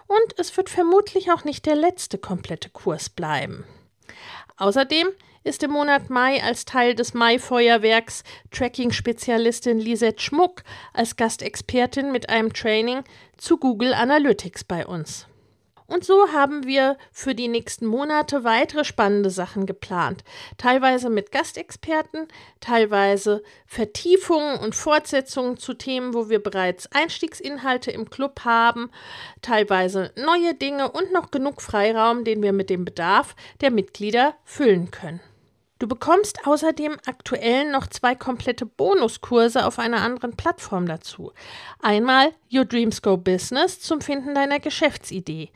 Und 0.08 0.39
es 0.39 0.56
wird 0.56 0.70
vermutlich 0.70 1.32
auch 1.32 1.44
nicht 1.44 1.66
der 1.66 1.75
letzte 1.75 2.18
komplette 2.18 2.70
Kurs 2.70 3.10
bleiben. 3.10 3.66
Außerdem 4.58 5.08
ist 5.44 5.63
im 5.63 5.72
Monat 5.72 6.10
Mai 6.10 6.44
als 6.44 6.66
Teil 6.66 6.94
des 6.94 7.13
Mai-Feuerwerks 7.13 8.24
Tracking-Spezialistin 8.51 9.80
Lisette 9.80 10.22
Schmuck 10.22 10.63
als 10.94 11.16
Gastexpertin 11.16 12.12
mit 12.12 12.30
einem 12.30 12.51
Training 12.54 13.04
zu 13.38 13.58
Google 13.58 13.94
Analytics 13.94 14.63
bei 14.63 14.86
uns. 14.86 15.27
Und 15.88 16.03
so 16.03 16.34
haben 16.34 16.65
wir 16.65 16.98
für 17.12 17.34
die 17.34 17.48
nächsten 17.48 17.86
Monate 17.86 18.44
weitere 18.44 18.84
spannende 18.84 19.29
Sachen 19.29 19.65
geplant. 19.65 20.24
Teilweise 20.58 21.10
mit 21.10 21.32
Gastexperten, 21.32 22.27
teilweise 22.60 23.41
Vertiefungen 23.65 24.60
und 24.60 24.75
Fortsetzungen 24.75 25.58
zu 25.58 25.74
Themen, 25.74 26.13
wo 26.13 26.29
wir 26.29 26.44
bereits 26.44 26.91
Einstiegsinhalte 26.91 27.91
im 27.91 28.10
Club 28.10 28.41
haben, 28.44 28.91
teilweise 29.41 30.12
neue 30.17 30.53
Dinge 30.53 30.91
und 30.91 31.13
noch 31.13 31.32
genug 31.32 31.62
Freiraum, 31.62 32.25
den 32.25 32.44
wir 32.44 32.51
mit 32.51 32.70
dem 32.70 32.84
Bedarf 32.84 33.36
der 33.62 33.72
Mitglieder 33.72 34.36
füllen 34.44 34.91
können. 34.91 35.22
Du 35.79 35.88
bekommst 35.88 36.48
außerdem 36.48 36.98
aktuell 37.05 37.69
noch 37.69 37.86
zwei 37.88 38.15
komplette 38.15 38.65
Bonuskurse 38.65 39.65
auf 39.65 39.77
einer 39.77 40.01
anderen 40.01 40.36
Plattform 40.36 40.88
dazu. 40.88 41.31
Einmal 41.79 42.34
Your 42.51 42.65
Dreams 42.65 43.01
Go 43.03 43.15
Business 43.15 43.79
zum 43.79 44.01
Finden 44.01 44.34
deiner 44.34 44.60
Geschäftsidee. 44.60 45.50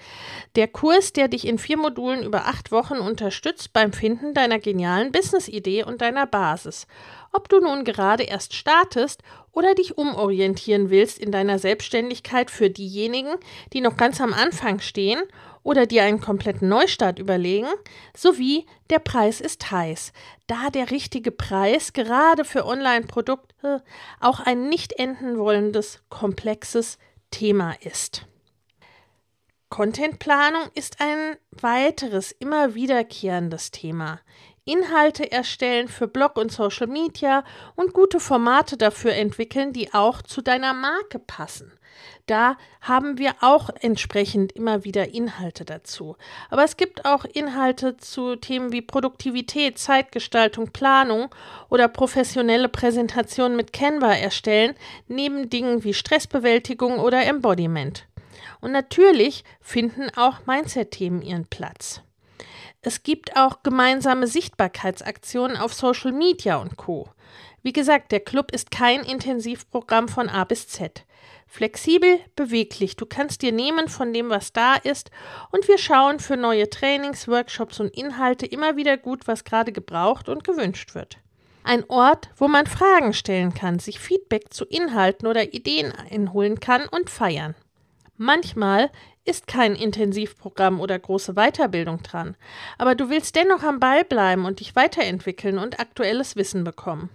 Der 0.55 0.67
Kurs, 0.67 1.13
der 1.13 1.27
dich 1.27 1.47
in 1.47 1.57
vier 1.57 1.77
Modulen 1.77 2.23
über 2.23 2.45
acht 2.45 2.71
Wochen 2.71 2.97
unterstützt 2.97 3.73
beim 3.73 3.93
Finden 3.93 4.35
deiner 4.35 4.59
genialen 4.59 5.11
Businessidee 5.11 5.83
und 5.83 6.01
deiner 6.01 6.27
Basis. 6.27 6.85
Ob 7.33 7.49
du 7.49 7.59
nun 7.59 7.83
gerade 7.83 8.23
erst 8.23 8.53
startest 8.53 9.23
oder 9.53 9.73
dich 9.73 9.97
umorientieren 9.97 10.89
willst 10.89 11.17
in 11.17 11.31
deiner 11.31 11.57
Selbstständigkeit 11.57 12.51
für 12.51 12.69
diejenigen, 12.69 13.35
die 13.73 13.81
noch 13.81 13.97
ganz 13.97 14.21
am 14.21 14.33
Anfang 14.33 14.79
stehen 14.79 15.21
oder 15.63 15.86
dir 15.86 16.03
einen 16.03 16.22
kompletten 16.22 16.70
Neustart 16.70 17.20
überlegen, 17.20 17.68
sowie 18.15 18.65
der 18.89 19.00
Preis 19.00 19.41
ist 19.41 19.72
heiß, 19.72 20.13
da 20.48 20.70
der 20.70 20.91
richtige 20.91 21.32
Preis 21.32 21.94
gerade 21.94 22.46
für 22.46 22.65
Online-Produkte 22.65 23.84
auch 24.20 24.39
ein 24.39 24.70
nicht 24.70 24.94
enden 24.94 25.38
wollendes, 25.38 26.01
komplexes 26.10 26.98
Thema 27.30 27.75
ist. 27.82 28.27
Contentplanung 29.70 30.70
ist 30.75 30.98
ein 31.00 31.38
weiteres, 31.51 32.34
immer 32.34 32.75
wiederkehrendes 32.75 33.72
Thema. 33.72 34.20
Inhalte 34.65 35.32
erstellen 35.32 35.88
für 35.88 36.08
Blog 36.08 36.38
und 36.38 36.51
Social 36.51 36.88
Media 36.88 37.44
und 37.75 37.94
gute 37.94 38.20
Formate 38.20 38.75
dafür 38.77 39.13
entwickeln, 39.13 39.72
die 39.74 39.94
auch 39.94 40.22
zu 40.22 40.41
deiner 40.41 40.74
Marke 40.74 41.20
passen. 41.20 41.72
Da 42.31 42.55
haben 42.79 43.17
wir 43.17 43.35
auch 43.41 43.69
entsprechend 43.81 44.53
immer 44.53 44.85
wieder 44.85 45.13
Inhalte 45.13 45.65
dazu. 45.65 46.15
Aber 46.50 46.63
es 46.63 46.77
gibt 46.77 47.03
auch 47.03 47.25
Inhalte 47.25 47.97
zu 47.97 48.38
Themen 48.38 48.71
wie 48.71 48.81
Produktivität, 48.81 49.77
Zeitgestaltung, 49.77 50.71
Planung 50.71 51.27
oder 51.67 51.89
professionelle 51.89 52.69
Präsentationen 52.69 53.57
mit 53.57 53.73
Canva 53.73 54.13
erstellen, 54.13 54.75
neben 55.09 55.50
Dingen 55.50 55.83
wie 55.83 55.93
Stressbewältigung 55.93 57.00
oder 57.00 57.21
Embodiment. 57.25 58.07
Und 58.61 58.71
natürlich 58.71 59.43
finden 59.59 60.09
auch 60.15 60.45
Mindset-Themen 60.45 61.21
ihren 61.21 61.47
Platz. 61.47 62.01
Es 62.81 63.03
gibt 63.03 63.35
auch 63.35 63.61
gemeinsame 63.61 64.27
Sichtbarkeitsaktionen 64.27 65.57
auf 65.57 65.73
Social 65.73 66.13
Media 66.13 66.55
und 66.55 66.77
Co. 66.77 67.09
Wie 67.61 67.73
gesagt, 67.73 68.13
der 68.13 68.21
Club 68.21 68.53
ist 68.53 68.71
kein 68.71 69.01
Intensivprogramm 69.01 70.07
von 70.07 70.29
A 70.29 70.45
bis 70.45 70.69
Z. 70.69 71.03
Flexibel, 71.53 72.22
beweglich. 72.38 72.96
Du 72.96 73.05
kannst 73.05 73.41
dir 73.41 73.51
nehmen 73.51 73.89
von 73.89 74.13
dem, 74.13 74.29
was 74.29 74.53
da 74.53 74.75
ist, 74.75 75.12
und 75.51 75.67
wir 75.67 75.77
schauen 75.77 76.20
für 76.20 76.38
neue 76.38 76.70
Trainings, 76.70 77.27
Workshops 77.27 77.81
und 77.81 77.93
Inhalte 77.93 78.46
immer 78.46 78.77
wieder 78.77 78.96
gut, 78.96 79.27
was 79.27 79.43
gerade 79.43 79.74
gebraucht 79.74 80.29
und 80.29 80.46
gewünscht 80.46 80.96
wird. 80.96 81.17
Ein 81.65 81.84
Ort, 81.89 82.29
wo 82.38 82.48
man 82.48 82.67
Fragen 82.67 83.12
stellen 83.12 83.53
kann, 83.53 83.79
sich 83.79 84.00
Feedback 84.00 84.53
zu 84.53 84.63
Inhalten 84.63 85.27
oder 85.27 85.53
Ideen 85.53 85.91
einholen 86.10 86.62
kann 86.62 86.88
und 86.88 87.10
feiern. 87.10 87.53
Manchmal 88.15 88.89
ist 89.25 89.46
kein 89.46 89.75
Intensivprogramm 89.75 90.79
oder 90.79 90.98
große 90.98 91.34
Weiterbildung 91.34 92.01
dran, 92.01 92.38
aber 92.77 92.96
du 92.96 93.10
willst 93.10 93.36
dennoch 93.36 93.63
am 93.63 93.81
Ball 93.81 94.05
bleiben 94.05 94.46
und 94.46 94.62
dich 94.62 94.77
weiterentwickeln 94.77 95.58
und 95.58 95.81
aktuelles 95.81 96.38
Wissen 96.38 96.63
bekommen. 96.63 97.10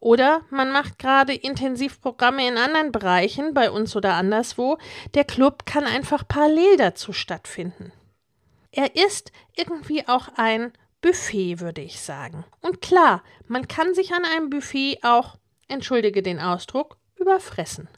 Oder 0.00 0.42
man 0.50 0.70
macht 0.70 0.98
gerade 0.98 1.34
Intensivprogramme 1.34 2.46
in 2.46 2.58
anderen 2.58 2.92
Bereichen, 2.92 3.54
bei 3.54 3.70
uns 3.70 3.96
oder 3.96 4.14
anderswo. 4.14 4.78
Der 5.14 5.24
Club 5.24 5.66
kann 5.66 5.84
einfach 5.84 6.26
parallel 6.28 6.76
dazu 6.76 7.12
stattfinden. 7.12 7.92
Er 8.70 8.94
ist 8.94 9.32
irgendwie 9.54 10.06
auch 10.06 10.28
ein 10.36 10.72
Buffet, 11.00 11.60
würde 11.60 11.80
ich 11.80 12.00
sagen. 12.00 12.44
Und 12.60 12.82
klar, 12.82 13.22
man 13.46 13.68
kann 13.68 13.94
sich 13.94 14.12
an 14.12 14.24
einem 14.24 14.50
Buffet 14.50 14.98
auch, 15.02 15.38
entschuldige 15.68 16.22
den 16.22 16.40
Ausdruck, 16.40 16.98
überfressen. 17.16 17.88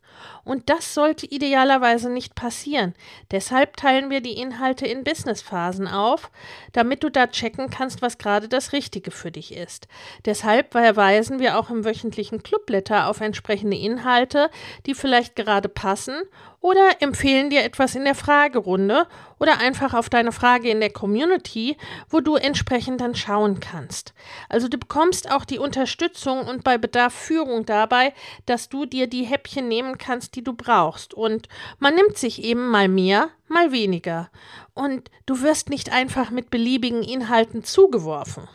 Und 0.49 0.71
das 0.71 0.95
sollte 0.95 1.27
idealerweise 1.27 2.09
nicht 2.09 2.35
passieren. 2.35 2.95
Deshalb 3.31 3.77
teilen 3.77 4.09
wir 4.09 4.23
die 4.23 4.33
Inhalte 4.33 4.87
in 4.87 5.05
Businessphasen 5.05 5.87
auf, 5.87 6.31
damit 6.73 7.05
du 7.05 7.11
da 7.11 7.27
checken 7.27 7.69
kannst, 7.69 8.01
was 8.01 8.17
gerade 8.17 8.49
das 8.49 8.73
Richtige 8.73 9.11
für 9.11 9.31
dich 9.31 9.55
ist. 9.55 9.89
Deshalb 10.25 10.73
verweisen 10.73 11.39
wir 11.39 11.59
auch 11.59 11.69
im 11.69 11.85
wöchentlichen 11.85 12.43
Clubletter 12.43 13.09
auf 13.09 13.21
entsprechende 13.21 13.77
Inhalte, 13.77 14.49
die 14.87 14.95
vielleicht 14.95 15.37
gerade 15.37 15.69
passen 15.69 16.15
oder 16.61 17.01
empfehlen 17.01 17.51
dir 17.51 17.63
etwas 17.63 17.95
in 17.95 18.05
der 18.05 18.15
Fragerunde 18.15 19.07
oder 19.39 19.61
einfach 19.61 19.95
auf 19.95 20.09
deine 20.09 20.33
Frage 20.33 20.69
in 20.69 20.81
der 20.81 20.91
Community, 20.91 21.77
wo 22.11 22.21
du 22.21 22.35
entsprechend 22.35 23.01
dann 23.01 23.15
schauen 23.15 23.61
kannst. 23.61 24.13
Also 24.49 24.67
du 24.67 24.77
bekommst 24.77 25.31
auch 25.31 25.45
die 25.45 25.59
Unterstützung 25.59 26.41
und 26.47 26.65
bei 26.65 26.77
Bedarf 26.77 27.15
Führung 27.15 27.65
dabei, 27.65 28.13
dass 28.47 28.69
du 28.69 28.87
dir 28.87 29.07
die 29.07 29.25
Häppchen 29.25 29.69
nehmen 29.69 29.99
kannst, 29.99 30.35
die 30.39 30.45
du 30.45 30.53
brauchst. 30.53 31.15
Und 31.15 31.49
man 31.79 31.95
nimmt 31.95 32.17
sich 32.17 32.43
eben 32.43 32.69
mal 32.69 32.89
mehr, 32.89 33.31
mal 33.49 33.73
weniger. 33.73 34.31
Und 34.73 35.11
du 35.27 35.43
wirst 35.43 35.69
nicht 35.69 35.91
einfach 35.91 36.31
mit 36.31 36.51
beliebigen 36.51 37.03
Inhalten 37.03 37.65
zugeworfen. 37.65 38.49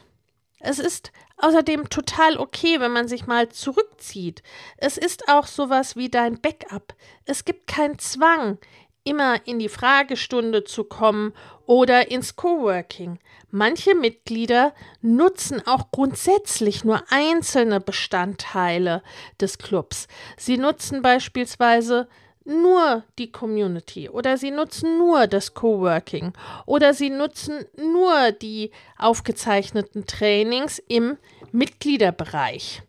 Es 0.59 0.79
ist 0.79 1.11
außerdem 1.37 1.89
total 1.89 2.37
okay, 2.37 2.79
wenn 2.79 2.93
man 2.93 3.09
sich 3.09 3.27
mal 3.27 3.49
zurückzieht. 3.49 4.43
Es 4.77 4.97
ist 4.97 5.27
auch 5.27 5.45
sowas 5.45 5.97
wie 5.97 6.09
dein 6.09 6.39
Backup. 6.39 6.95
Es 7.25 7.43
gibt 7.43 7.67
keinen 7.67 7.99
Zwang, 7.99 8.59
immer 9.03 9.45
in 9.45 9.59
die 9.59 9.69
Fragestunde 9.69 10.63
zu 10.63 10.83
kommen 10.83 11.33
oder 11.65 12.09
ins 12.11 12.35
Coworking. 12.35 13.19
Manche 13.51 13.95
Mitglieder 13.95 14.73
nutzen 15.01 15.61
auch 15.65 15.91
grundsätzlich 15.91 16.83
nur 16.83 17.03
einzelne 17.09 17.79
Bestandteile 17.79 19.03
des 19.39 19.57
Clubs. 19.57 20.07
Sie 20.37 20.57
nutzen 20.57 21.01
beispielsweise 21.01 22.07
nur 22.45 23.03
die 23.17 23.31
Community 23.31 24.09
oder 24.09 24.37
sie 24.37 24.51
nutzen 24.51 24.97
nur 24.97 25.27
das 25.27 25.53
Coworking 25.53 26.33
oder 26.65 26.93
sie 26.93 27.09
nutzen 27.09 27.65
nur 27.77 28.31
die 28.31 28.71
aufgezeichneten 28.97 30.05
Trainings 30.07 30.79
im 30.87 31.17
Mitgliederbereich. 31.51 32.81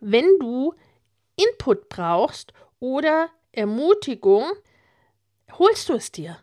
Wenn 0.00 0.26
du 0.38 0.74
Input 1.36 1.88
brauchst 1.88 2.52
oder 2.78 3.30
Ermutigung, 3.52 4.44
holst 5.58 5.88
du 5.88 5.94
es 5.94 6.12
dir. 6.12 6.38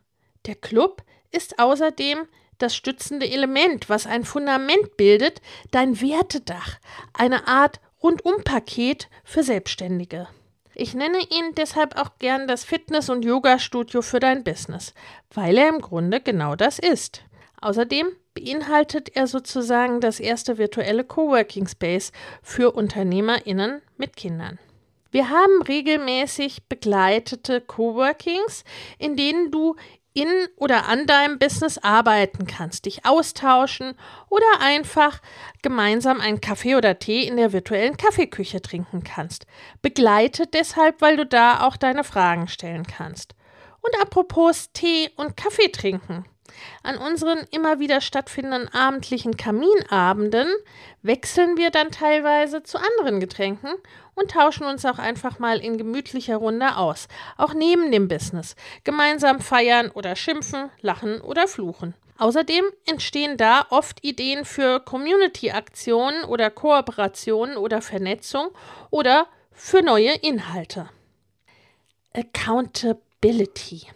Der 0.46 0.56
Club 0.56 1.04
ist 1.32 1.60
außerdem 1.60 2.28
das 2.58 2.76
stützende 2.76 3.30
Element, 3.30 3.90
was 3.90 4.06
ein 4.06 4.24
Fundament 4.24 4.98
bildet, 4.98 5.42
dein 5.72 6.00
Wertedach, 6.00 6.80
eine 7.14 7.48
Art 7.48 7.80
Rundumpaket 8.04 9.10
für 9.24 9.44
Selbstständige. 9.44 10.28
Ich 10.74 10.94
nenne 10.94 11.20
ihn 11.20 11.54
deshalb 11.56 11.98
auch 11.98 12.18
gern 12.18 12.48
das 12.48 12.64
Fitness- 12.64 13.10
und 13.10 13.26
Yoga-Studio 13.26 14.02
für 14.02 14.20
dein 14.20 14.44
Business, 14.44 14.94
weil 15.34 15.58
er 15.58 15.70
im 15.70 15.82
Grunde 15.82 16.22
genau 16.22 16.56
das 16.56 16.80
ist. 16.80 17.24
Außerdem 17.62 18.08
beinhaltet 18.34 19.16
er 19.16 19.28
sozusagen 19.28 20.00
das 20.00 20.20
erste 20.20 20.58
virtuelle 20.58 21.04
Coworking 21.04 21.68
Space 21.68 22.12
für 22.42 22.72
UnternehmerInnen 22.72 23.82
mit 23.98 24.16
Kindern. 24.16 24.58
Wir 25.12 25.30
haben 25.30 25.62
regelmäßig 25.62 26.68
begleitete 26.70 27.62
Coworkings, 27.62 28.64
in 28.98 29.16
denen 29.18 29.52
du 29.52 29.76
in 30.14 30.28
oder 30.58 30.88
an 30.88 31.06
deinem 31.06 31.40
Business 31.40 31.78
arbeiten 31.78 32.46
kannst, 32.46 32.86
dich 32.86 33.06
austauschen 33.06 33.96
oder 34.30 34.60
einfach 34.60 35.22
gemeinsam 35.62 36.20
einen 36.20 36.42
Kaffee 36.42 36.76
oder 36.76 37.00
Tee 37.00 37.26
in 37.26 37.38
der 37.38 37.54
virtuellen 37.54 37.96
Kaffeeküche 37.96 38.62
trinken 38.62 39.04
kannst. 39.04 39.46
Begleitet 39.82 40.54
deshalb, 40.54 41.02
weil 41.02 41.16
du 41.16 41.26
da 41.26 41.66
auch 41.66 41.78
deine 41.78 42.04
Fragen 42.04 42.48
stellen 42.48 42.86
kannst. 42.86 43.36
Und 43.82 44.02
apropos 44.02 44.72
Tee 44.74 45.10
und 45.16 45.38
Kaffee 45.38 45.72
trinken. 45.72 46.26
An 46.84 46.98
unseren 46.98 47.40
immer 47.52 47.80
wieder 47.80 48.02
stattfindenden 48.02 48.68
abendlichen 48.74 49.38
Kaminabenden 49.38 50.48
wechseln 51.02 51.56
wir 51.58 51.72
dann 51.72 51.92
teilweise 51.92 52.64
zu 52.64 52.78
anderen 52.78 53.20
Getränken 53.22 53.72
und 54.16 54.32
tauschen 54.32 54.66
uns 54.66 54.86
auch 54.86 55.00
einfach 55.00 55.40
mal 55.40 55.60
in 55.60 55.78
gemütlicher 55.78 56.38
Runde 56.38 56.78
aus, 56.78 57.08
auch 57.38 57.54
neben 57.54 57.92
dem 57.92 58.08
Business, 58.08 58.56
gemeinsam 58.84 59.40
feiern 59.40 59.90
oder 59.92 60.16
schimpfen, 60.16 60.70
lachen 60.82 61.22
oder 61.22 61.48
fluchen. 61.48 61.94
Außerdem 62.18 62.66
entstehen 62.86 63.38
da 63.38 63.66
oft 63.72 64.04
Ideen 64.04 64.46
für 64.46 64.80
Community-Aktionen 64.80 66.24
oder 66.26 66.52
Kooperationen 66.52 67.58
oder 67.58 67.82
Vernetzung 67.82 68.50
oder 68.92 69.26
für 69.52 69.82
neue 69.82 70.14
Inhalte. 70.14 70.90
Accountability. 72.14 73.88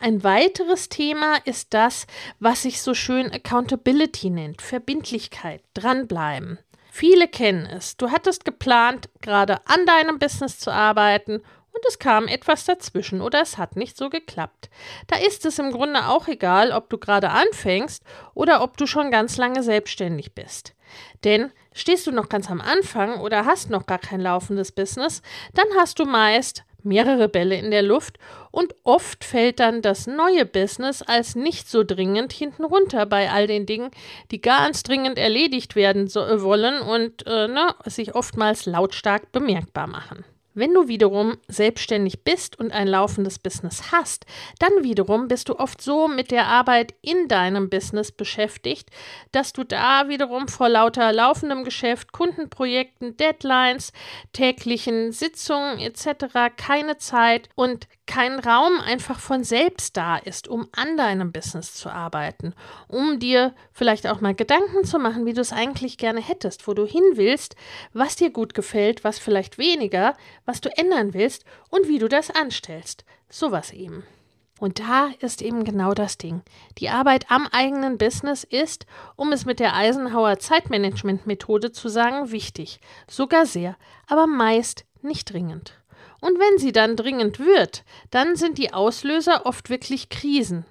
Ein 0.00 0.24
weiteres 0.24 0.88
Thema 0.88 1.36
ist 1.44 1.74
das, 1.74 2.06
was 2.38 2.62
sich 2.62 2.82
so 2.82 2.94
schön 2.94 3.30
Accountability 3.30 4.30
nennt, 4.30 4.62
Verbindlichkeit, 4.62 5.62
dranbleiben. 5.74 6.58
Viele 6.98 7.28
kennen 7.28 7.64
es. 7.64 7.96
Du 7.96 8.10
hattest 8.10 8.44
geplant, 8.44 9.08
gerade 9.20 9.60
an 9.68 9.86
deinem 9.86 10.18
Business 10.18 10.58
zu 10.58 10.72
arbeiten 10.72 11.34
und 11.36 11.86
es 11.86 12.00
kam 12.00 12.26
etwas 12.26 12.64
dazwischen 12.64 13.20
oder 13.20 13.40
es 13.40 13.56
hat 13.56 13.76
nicht 13.76 13.96
so 13.96 14.10
geklappt. 14.10 14.68
Da 15.06 15.16
ist 15.16 15.46
es 15.46 15.60
im 15.60 15.70
Grunde 15.70 16.08
auch 16.08 16.26
egal, 16.26 16.72
ob 16.72 16.90
du 16.90 16.98
gerade 16.98 17.30
anfängst 17.30 18.02
oder 18.34 18.64
ob 18.64 18.76
du 18.78 18.88
schon 18.88 19.12
ganz 19.12 19.36
lange 19.36 19.62
selbstständig 19.62 20.34
bist. 20.34 20.74
Denn 21.22 21.52
stehst 21.72 22.04
du 22.08 22.10
noch 22.10 22.28
ganz 22.28 22.50
am 22.50 22.60
Anfang 22.60 23.20
oder 23.20 23.44
hast 23.44 23.70
noch 23.70 23.86
gar 23.86 24.00
kein 24.00 24.20
laufendes 24.20 24.72
Business, 24.72 25.22
dann 25.54 25.68
hast 25.76 26.00
du 26.00 26.04
meist 26.04 26.64
mehrere 26.82 27.28
Bälle 27.28 27.56
in 27.56 27.70
der 27.70 27.82
Luft 27.82 28.18
und 28.50 28.74
oft 28.84 29.24
fällt 29.24 29.60
dann 29.60 29.82
das 29.82 30.06
neue 30.06 30.44
Business 30.44 31.02
als 31.02 31.34
nicht 31.34 31.68
so 31.68 31.84
dringend 31.84 32.32
hinten 32.32 32.64
runter 32.64 33.06
bei 33.06 33.30
all 33.30 33.46
den 33.46 33.66
Dingen, 33.66 33.90
die 34.30 34.40
ganz 34.40 34.82
dringend 34.82 35.18
erledigt 35.18 35.76
werden 35.76 36.08
so, 36.08 36.20
äh, 36.20 36.42
wollen 36.42 36.80
und 36.80 37.26
äh, 37.26 37.48
ne, 37.48 37.74
sich 37.84 38.14
oftmals 38.14 38.66
lautstark 38.66 39.32
bemerkbar 39.32 39.86
machen. 39.86 40.24
Wenn 40.58 40.74
du 40.74 40.88
wiederum 40.88 41.36
selbstständig 41.46 42.24
bist 42.24 42.58
und 42.58 42.72
ein 42.72 42.88
laufendes 42.88 43.38
Business 43.38 43.92
hast, 43.92 44.26
dann 44.58 44.82
wiederum 44.82 45.28
bist 45.28 45.48
du 45.48 45.56
oft 45.56 45.80
so 45.80 46.08
mit 46.08 46.32
der 46.32 46.46
Arbeit 46.46 46.94
in 47.00 47.28
deinem 47.28 47.70
Business 47.70 48.10
beschäftigt, 48.10 48.90
dass 49.30 49.52
du 49.52 49.62
da 49.62 50.08
wiederum 50.08 50.48
vor 50.48 50.68
lauter 50.68 51.12
laufendem 51.12 51.62
Geschäft, 51.62 52.10
Kundenprojekten, 52.10 53.16
Deadlines, 53.16 53.92
täglichen 54.32 55.12
Sitzungen 55.12 55.78
etc. 55.78 56.26
keine 56.56 56.98
Zeit 56.98 57.48
und 57.54 57.86
kein 58.08 58.40
Raum 58.40 58.80
einfach 58.80 59.20
von 59.20 59.44
selbst 59.44 59.96
da 59.96 60.16
ist, 60.16 60.48
um 60.48 60.66
an 60.72 60.96
deinem 60.96 61.30
Business 61.30 61.74
zu 61.74 61.90
arbeiten, 61.90 62.54
um 62.88 63.20
dir 63.20 63.54
vielleicht 63.72 64.08
auch 64.08 64.20
mal 64.20 64.34
Gedanken 64.34 64.82
zu 64.82 64.98
machen, 64.98 65.26
wie 65.26 65.34
du 65.34 65.40
es 65.40 65.52
eigentlich 65.52 65.98
gerne 65.98 66.20
hättest, 66.20 66.66
wo 66.66 66.74
du 66.74 66.86
hin 66.86 67.04
willst, 67.14 67.54
was 67.92 68.16
dir 68.16 68.30
gut 68.30 68.54
gefällt, 68.54 69.04
was 69.04 69.20
vielleicht 69.20 69.58
weniger, 69.58 70.16
was 70.46 70.60
du 70.60 70.76
ändern 70.76 71.14
willst 71.14 71.44
und 71.68 71.86
wie 71.86 71.98
du 71.98 72.08
das 72.08 72.30
anstellst. 72.30 73.04
Sowas 73.28 73.72
eben. 73.72 74.02
Und 74.58 74.80
da 74.80 75.10
ist 75.20 75.40
eben 75.42 75.62
genau 75.62 75.94
das 75.94 76.18
Ding. 76.18 76.42
Die 76.78 76.88
Arbeit 76.88 77.30
am 77.30 77.46
eigenen 77.46 77.98
Business 77.98 78.42
ist, 78.42 78.86
um 79.14 79.30
es 79.32 79.44
mit 79.44 79.60
der 79.60 79.76
Eisenhower 79.76 80.38
Zeitmanagement-Methode 80.38 81.70
zu 81.70 81.88
sagen, 81.88 82.32
wichtig. 82.32 82.80
Sogar 83.06 83.46
sehr, 83.46 83.76
aber 84.08 84.26
meist 84.26 84.84
nicht 85.02 85.32
dringend. 85.32 85.77
Und 86.20 86.38
wenn 86.38 86.58
sie 86.58 86.72
dann 86.72 86.96
dringend 86.96 87.38
wird, 87.38 87.84
dann 88.10 88.36
sind 88.36 88.58
die 88.58 88.72
Auslöser 88.72 89.46
oft 89.46 89.70
wirklich 89.70 90.08
Krisen. 90.08 90.64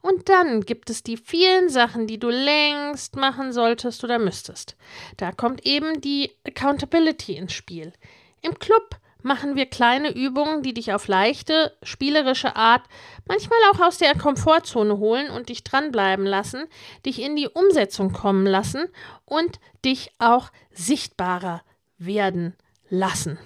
Und 0.00 0.28
dann 0.28 0.60
gibt 0.60 0.88
es 0.88 1.02
die 1.02 1.16
vielen 1.16 1.68
Sachen, 1.68 2.06
die 2.06 2.18
du 2.18 2.28
längst 2.28 3.16
machen 3.16 3.52
solltest 3.52 4.04
oder 4.04 4.18
müsstest. 4.18 4.76
Da 5.16 5.32
kommt 5.32 5.66
eben 5.66 6.00
die 6.00 6.30
Accountability 6.46 7.36
ins 7.36 7.52
Spiel. 7.52 7.92
Im 8.40 8.58
Club 8.58 8.96
machen 9.22 9.56
wir 9.56 9.66
kleine 9.66 10.14
Übungen, 10.14 10.62
die 10.62 10.72
dich 10.72 10.92
auf 10.92 11.08
leichte, 11.08 11.76
spielerische 11.82 12.54
Art, 12.54 12.82
manchmal 13.26 13.58
auch 13.72 13.80
aus 13.80 13.98
der 13.98 14.16
Komfortzone 14.16 14.98
holen 14.98 15.30
und 15.30 15.48
dich 15.48 15.64
dranbleiben 15.64 16.24
lassen, 16.24 16.66
dich 17.04 17.20
in 17.20 17.34
die 17.34 17.48
Umsetzung 17.48 18.12
kommen 18.12 18.46
lassen 18.46 18.84
und 19.24 19.58
dich 19.84 20.12
auch 20.18 20.50
sichtbarer 20.70 21.62
werden 21.98 22.54
lassen. 22.88 23.38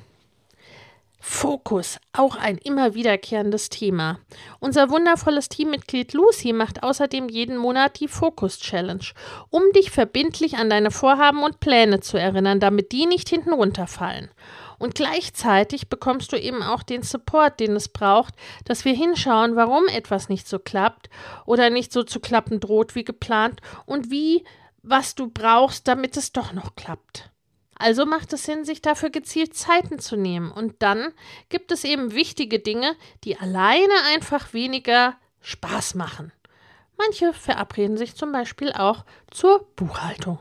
Fokus, 1.22 1.98
auch 2.14 2.34
ein 2.34 2.56
immer 2.56 2.94
wiederkehrendes 2.94 3.68
Thema. 3.68 4.18
Unser 4.58 4.88
wundervolles 4.88 5.50
Teammitglied 5.50 6.14
Lucy 6.14 6.54
macht 6.54 6.82
außerdem 6.82 7.28
jeden 7.28 7.58
Monat 7.58 8.00
die 8.00 8.08
Fokus 8.08 8.58
Challenge, 8.58 9.04
um 9.50 9.62
dich 9.74 9.90
verbindlich 9.90 10.56
an 10.56 10.70
deine 10.70 10.90
Vorhaben 10.90 11.42
und 11.42 11.60
Pläne 11.60 12.00
zu 12.00 12.16
erinnern, 12.16 12.58
damit 12.58 12.90
die 12.92 13.04
nicht 13.04 13.28
hinten 13.28 13.52
runterfallen. 13.52 14.30
Und 14.78 14.94
gleichzeitig 14.94 15.90
bekommst 15.90 16.32
du 16.32 16.40
eben 16.40 16.62
auch 16.62 16.82
den 16.82 17.02
Support, 17.02 17.60
den 17.60 17.76
es 17.76 17.90
braucht, 17.90 18.34
dass 18.64 18.86
wir 18.86 18.94
hinschauen, 18.94 19.54
warum 19.56 19.86
etwas 19.88 20.30
nicht 20.30 20.48
so 20.48 20.58
klappt 20.58 21.10
oder 21.44 21.68
nicht 21.68 21.92
so 21.92 22.02
zu 22.02 22.18
klappen 22.18 22.60
droht 22.60 22.94
wie 22.94 23.04
geplant 23.04 23.60
und 23.84 24.10
wie, 24.10 24.42
was 24.82 25.14
du 25.14 25.28
brauchst, 25.28 25.86
damit 25.86 26.16
es 26.16 26.32
doch 26.32 26.54
noch 26.54 26.76
klappt. 26.76 27.30
Also 27.80 28.04
macht 28.04 28.32
es 28.34 28.44
Sinn, 28.44 28.66
sich 28.66 28.82
dafür 28.82 29.08
gezielt 29.08 29.56
Zeiten 29.56 29.98
zu 29.98 30.14
nehmen. 30.14 30.52
Und 30.52 30.82
dann 30.82 31.14
gibt 31.48 31.72
es 31.72 31.82
eben 31.82 32.12
wichtige 32.12 32.58
Dinge, 32.58 32.94
die 33.24 33.38
alleine 33.38 33.94
einfach 34.12 34.52
weniger 34.52 35.16
Spaß 35.40 35.94
machen. 35.94 36.30
Manche 36.98 37.32
verabreden 37.32 37.96
sich 37.96 38.14
zum 38.16 38.32
Beispiel 38.32 38.74
auch 38.74 39.06
zur 39.30 39.66
Buchhaltung. 39.76 40.38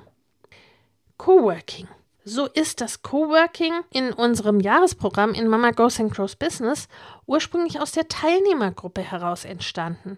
Coworking. 1.17 1.87
So 2.25 2.45
ist 2.45 2.81
das 2.81 3.03
Coworking 3.03 3.73
in 3.89 4.11
unserem 4.11 4.59
Jahresprogramm 4.59 5.33
in 5.33 5.47
Mama 5.47 5.71
Goes 5.71 6.01
and 6.01 6.13
Grows 6.13 6.35
Business 6.35 6.89
ursprünglich 7.25 7.79
aus 7.79 7.93
der 7.93 8.09
Teilnehmergruppe 8.09 9.01
heraus 9.01 9.45
entstanden. 9.45 10.17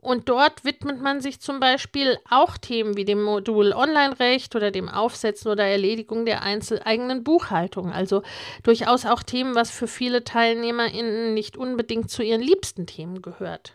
Und 0.00 0.28
dort 0.28 0.64
widmet 0.64 1.00
man 1.00 1.20
sich 1.20 1.40
zum 1.40 1.58
Beispiel 1.58 2.18
auch 2.30 2.56
Themen 2.56 2.96
wie 2.96 3.04
dem 3.04 3.22
Modul 3.22 3.72
Online-Recht 3.72 4.54
oder 4.54 4.70
dem 4.70 4.88
Aufsetzen 4.88 5.50
oder 5.50 5.64
Erledigung 5.64 6.24
der 6.24 6.42
einzeleigenen 6.42 7.24
Buchhaltung. 7.24 7.92
Also 7.92 8.22
durchaus 8.62 9.06
auch 9.06 9.22
Themen, 9.22 9.56
was 9.56 9.70
für 9.70 9.88
viele 9.88 10.22
TeilnehmerInnen 10.22 11.34
nicht 11.34 11.56
unbedingt 11.56 12.10
zu 12.10 12.22
ihren 12.22 12.42
liebsten 12.42 12.86
Themen 12.86 13.22
gehört. 13.22 13.74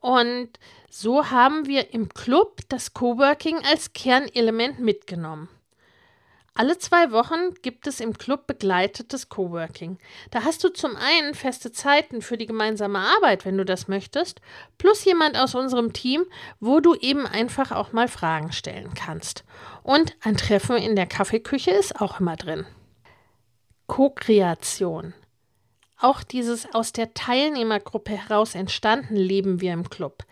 Und 0.00 0.48
so 0.90 1.30
haben 1.30 1.66
wir 1.66 1.92
im 1.94 2.08
Club 2.08 2.60
das 2.68 2.92
Coworking 2.92 3.58
als 3.64 3.92
Kernelement 3.92 4.80
mitgenommen. 4.80 5.48
Alle 6.54 6.76
zwei 6.76 7.12
Wochen 7.12 7.54
gibt 7.62 7.86
es 7.86 7.98
im 7.98 8.18
Club 8.18 8.46
begleitetes 8.46 9.30
Coworking. 9.30 9.96
Da 10.30 10.44
hast 10.44 10.62
du 10.62 10.68
zum 10.68 10.96
einen 10.96 11.32
feste 11.34 11.72
Zeiten 11.72 12.20
für 12.20 12.36
die 12.36 12.44
gemeinsame 12.44 12.98
Arbeit, 12.98 13.46
wenn 13.46 13.56
du 13.56 13.64
das 13.64 13.88
möchtest, 13.88 14.42
plus 14.76 15.02
jemand 15.06 15.38
aus 15.38 15.54
unserem 15.54 15.94
Team, 15.94 16.24
wo 16.60 16.80
du 16.80 16.94
eben 16.94 17.26
einfach 17.26 17.72
auch 17.72 17.92
mal 17.92 18.06
Fragen 18.06 18.52
stellen 18.52 18.92
kannst. 18.92 19.44
Und 19.82 20.14
ein 20.20 20.36
Treffen 20.36 20.76
in 20.76 20.94
der 20.94 21.06
Kaffeeküche 21.06 21.70
ist 21.70 21.98
auch 22.02 22.20
immer 22.20 22.36
drin. 22.36 22.66
Co-Kreation. 23.86 25.14
Auch 25.98 26.22
dieses 26.22 26.66
aus 26.74 26.92
der 26.92 27.14
Teilnehmergruppe 27.14 28.12
heraus 28.12 28.54
entstanden 28.54 29.16
leben 29.16 29.62
wir 29.62 29.72
im 29.72 29.88
Club. 29.88 30.24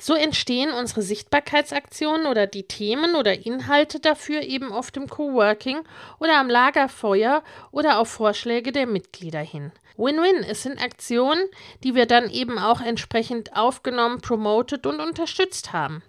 So 0.00 0.14
entstehen 0.14 0.70
unsere 0.70 1.02
Sichtbarkeitsaktionen 1.02 2.26
oder 2.26 2.46
die 2.46 2.68
Themen 2.68 3.16
oder 3.16 3.44
Inhalte 3.44 3.98
dafür 3.98 4.42
eben 4.42 4.70
oft 4.70 4.96
im 4.96 5.08
Coworking 5.08 5.80
oder 6.20 6.38
am 6.38 6.48
Lagerfeuer 6.48 7.42
oder 7.72 7.98
auf 7.98 8.08
Vorschläge 8.08 8.70
der 8.70 8.86
Mitglieder 8.86 9.40
hin. 9.40 9.72
Win-win, 9.96 10.44
es 10.44 10.62
sind 10.62 10.80
Aktionen, 10.80 11.42
die 11.82 11.96
wir 11.96 12.06
dann 12.06 12.30
eben 12.30 12.58
auch 12.58 12.80
entsprechend 12.80 13.56
aufgenommen, 13.56 14.20
promoted 14.20 14.86
und 14.86 15.00
unterstützt 15.00 15.72
haben 15.72 16.02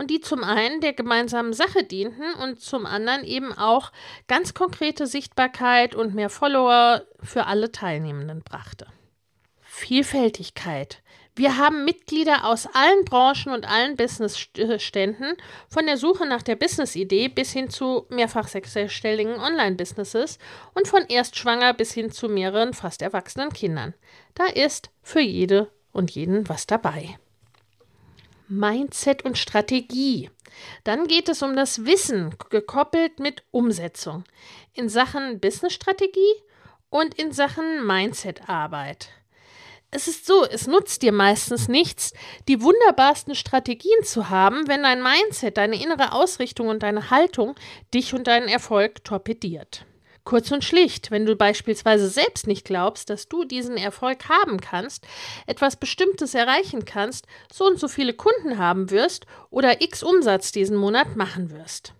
und 0.00 0.10
die 0.10 0.20
zum 0.22 0.42
einen 0.42 0.80
der 0.80 0.94
gemeinsamen 0.94 1.52
Sache 1.52 1.84
dienten 1.84 2.32
und 2.42 2.58
zum 2.58 2.86
anderen 2.86 3.22
eben 3.22 3.52
auch 3.52 3.92
ganz 4.28 4.54
konkrete 4.54 5.06
Sichtbarkeit 5.06 5.94
und 5.94 6.14
mehr 6.14 6.30
Follower 6.30 7.02
für 7.22 7.44
alle 7.44 7.70
Teilnehmenden 7.70 8.42
brachte. 8.42 8.86
Vielfältigkeit. 9.60 11.02
Wir 11.40 11.56
haben 11.56 11.86
Mitglieder 11.86 12.44
aus 12.44 12.66
allen 12.66 13.06
Branchen 13.06 13.54
und 13.54 13.66
allen 13.66 13.96
Businessständen, 13.96 15.38
von 15.70 15.86
der 15.86 15.96
Suche 15.96 16.26
nach 16.26 16.42
der 16.42 16.54
Business-Idee 16.54 17.28
bis 17.28 17.50
hin 17.50 17.70
zu 17.70 18.04
mehrfach 18.10 18.46
sechsstelligen 18.46 19.40
Online-Businesses 19.40 20.38
und 20.74 20.86
von 20.86 21.06
erstschwanger 21.08 21.72
bis 21.72 21.94
hin 21.94 22.10
zu 22.10 22.28
mehreren 22.28 22.74
fast 22.74 23.00
erwachsenen 23.00 23.54
Kindern. 23.54 23.94
Da 24.34 24.48
ist 24.48 24.90
für 25.02 25.22
jede 25.22 25.70
und 25.92 26.10
jeden 26.10 26.46
was 26.50 26.66
dabei. 26.66 27.18
Mindset 28.48 29.24
und 29.24 29.38
Strategie. 29.38 30.28
Dann 30.84 31.06
geht 31.06 31.30
es 31.30 31.40
um 31.40 31.56
das 31.56 31.86
Wissen, 31.86 32.34
gekoppelt 32.50 33.18
mit 33.18 33.44
Umsetzung 33.50 34.24
in 34.74 34.90
Sachen 34.90 35.40
Business-Strategie 35.40 36.34
und 36.90 37.14
in 37.14 37.32
Sachen 37.32 37.86
Mindset-Arbeit 37.86 39.08
es 39.90 40.06
ist 40.06 40.26
so, 40.26 40.44
es 40.44 40.66
nutzt 40.66 41.02
dir 41.02 41.12
meistens 41.12 41.68
nichts, 41.68 42.12
die 42.48 42.62
wunderbarsten 42.62 43.34
Strategien 43.34 44.04
zu 44.04 44.30
haben, 44.30 44.68
wenn 44.68 44.82
dein 44.82 45.02
Mindset, 45.02 45.56
deine 45.56 45.82
innere 45.82 46.12
Ausrichtung 46.12 46.68
und 46.68 46.82
deine 46.82 47.10
Haltung 47.10 47.56
dich 47.92 48.14
und 48.14 48.26
deinen 48.26 48.48
Erfolg 48.48 49.04
torpediert. 49.04 49.84
Kurz 50.22 50.52
und 50.52 50.62
schlicht, 50.62 51.10
wenn 51.10 51.26
du 51.26 51.34
beispielsweise 51.34 52.08
selbst 52.08 52.46
nicht 52.46 52.64
glaubst, 52.64 53.10
dass 53.10 53.28
du 53.28 53.44
diesen 53.44 53.76
Erfolg 53.76 54.28
haben 54.28 54.60
kannst, 54.60 55.06
etwas 55.46 55.76
Bestimmtes 55.76 56.34
erreichen 56.34 56.84
kannst, 56.84 57.26
so 57.52 57.66
und 57.66 57.80
so 57.80 57.88
viele 57.88 58.12
Kunden 58.12 58.58
haben 58.58 58.90
wirst 58.90 59.26
oder 59.50 59.80
x 59.80 60.02
Umsatz 60.02 60.52
diesen 60.52 60.76
Monat 60.76 61.16
machen 61.16 61.50
wirst. 61.50 61.94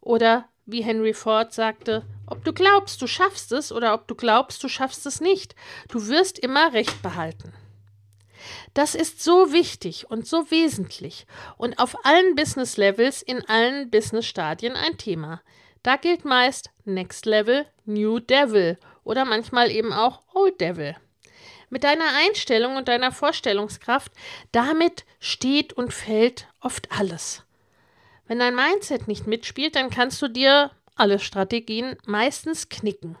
Oder 0.00 0.48
wie 0.70 0.82
Henry 0.82 1.14
Ford 1.14 1.52
sagte, 1.52 2.04
ob 2.26 2.44
du 2.44 2.52
glaubst, 2.52 3.02
du 3.02 3.06
schaffst 3.06 3.52
es 3.52 3.72
oder 3.72 3.94
ob 3.94 4.06
du 4.06 4.14
glaubst, 4.14 4.62
du 4.62 4.68
schaffst 4.68 5.06
es 5.06 5.20
nicht, 5.20 5.54
du 5.88 6.08
wirst 6.08 6.38
immer 6.38 6.72
Recht 6.72 7.02
behalten. 7.02 7.52
Das 8.72 8.94
ist 8.94 9.22
so 9.22 9.52
wichtig 9.52 10.10
und 10.10 10.26
so 10.26 10.50
wesentlich 10.50 11.26
und 11.58 11.78
auf 11.78 12.04
allen 12.04 12.34
Business 12.34 12.76
Levels 12.76 13.22
in 13.22 13.44
allen 13.48 13.90
Business 13.90 14.26
Stadien 14.26 14.76
ein 14.76 14.96
Thema. 14.96 15.42
Da 15.82 15.96
gilt 15.96 16.24
meist 16.24 16.70
Next 16.84 17.26
Level, 17.26 17.66
New 17.84 18.20
Devil 18.20 18.78
oder 19.04 19.24
manchmal 19.24 19.70
eben 19.70 19.92
auch 19.92 20.22
Old 20.34 20.60
Devil. 20.60 20.96
Mit 21.68 21.84
deiner 21.84 22.16
Einstellung 22.26 22.76
und 22.76 22.88
deiner 22.88 23.12
Vorstellungskraft, 23.12 24.12
damit 24.52 25.04
steht 25.20 25.72
und 25.72 25.92
fällt 25.92 26.48
oft 26.60 26.90
alles. 26.90 27.44
Wenn 28.30 28.38
dein 28.38 28.54
Mindset 28.54 29.08
nicht 29.08 29.26
mitspielt, 29.26 29.74
dann 29.74 29.90
kannst 29.90 30.22
du 30.22 30.28
dir 30.28 30.70
alle 30.94 31.18
Strategien 31.18 31.96
meistens 32.06 32.68
knicken. 32.68 33.16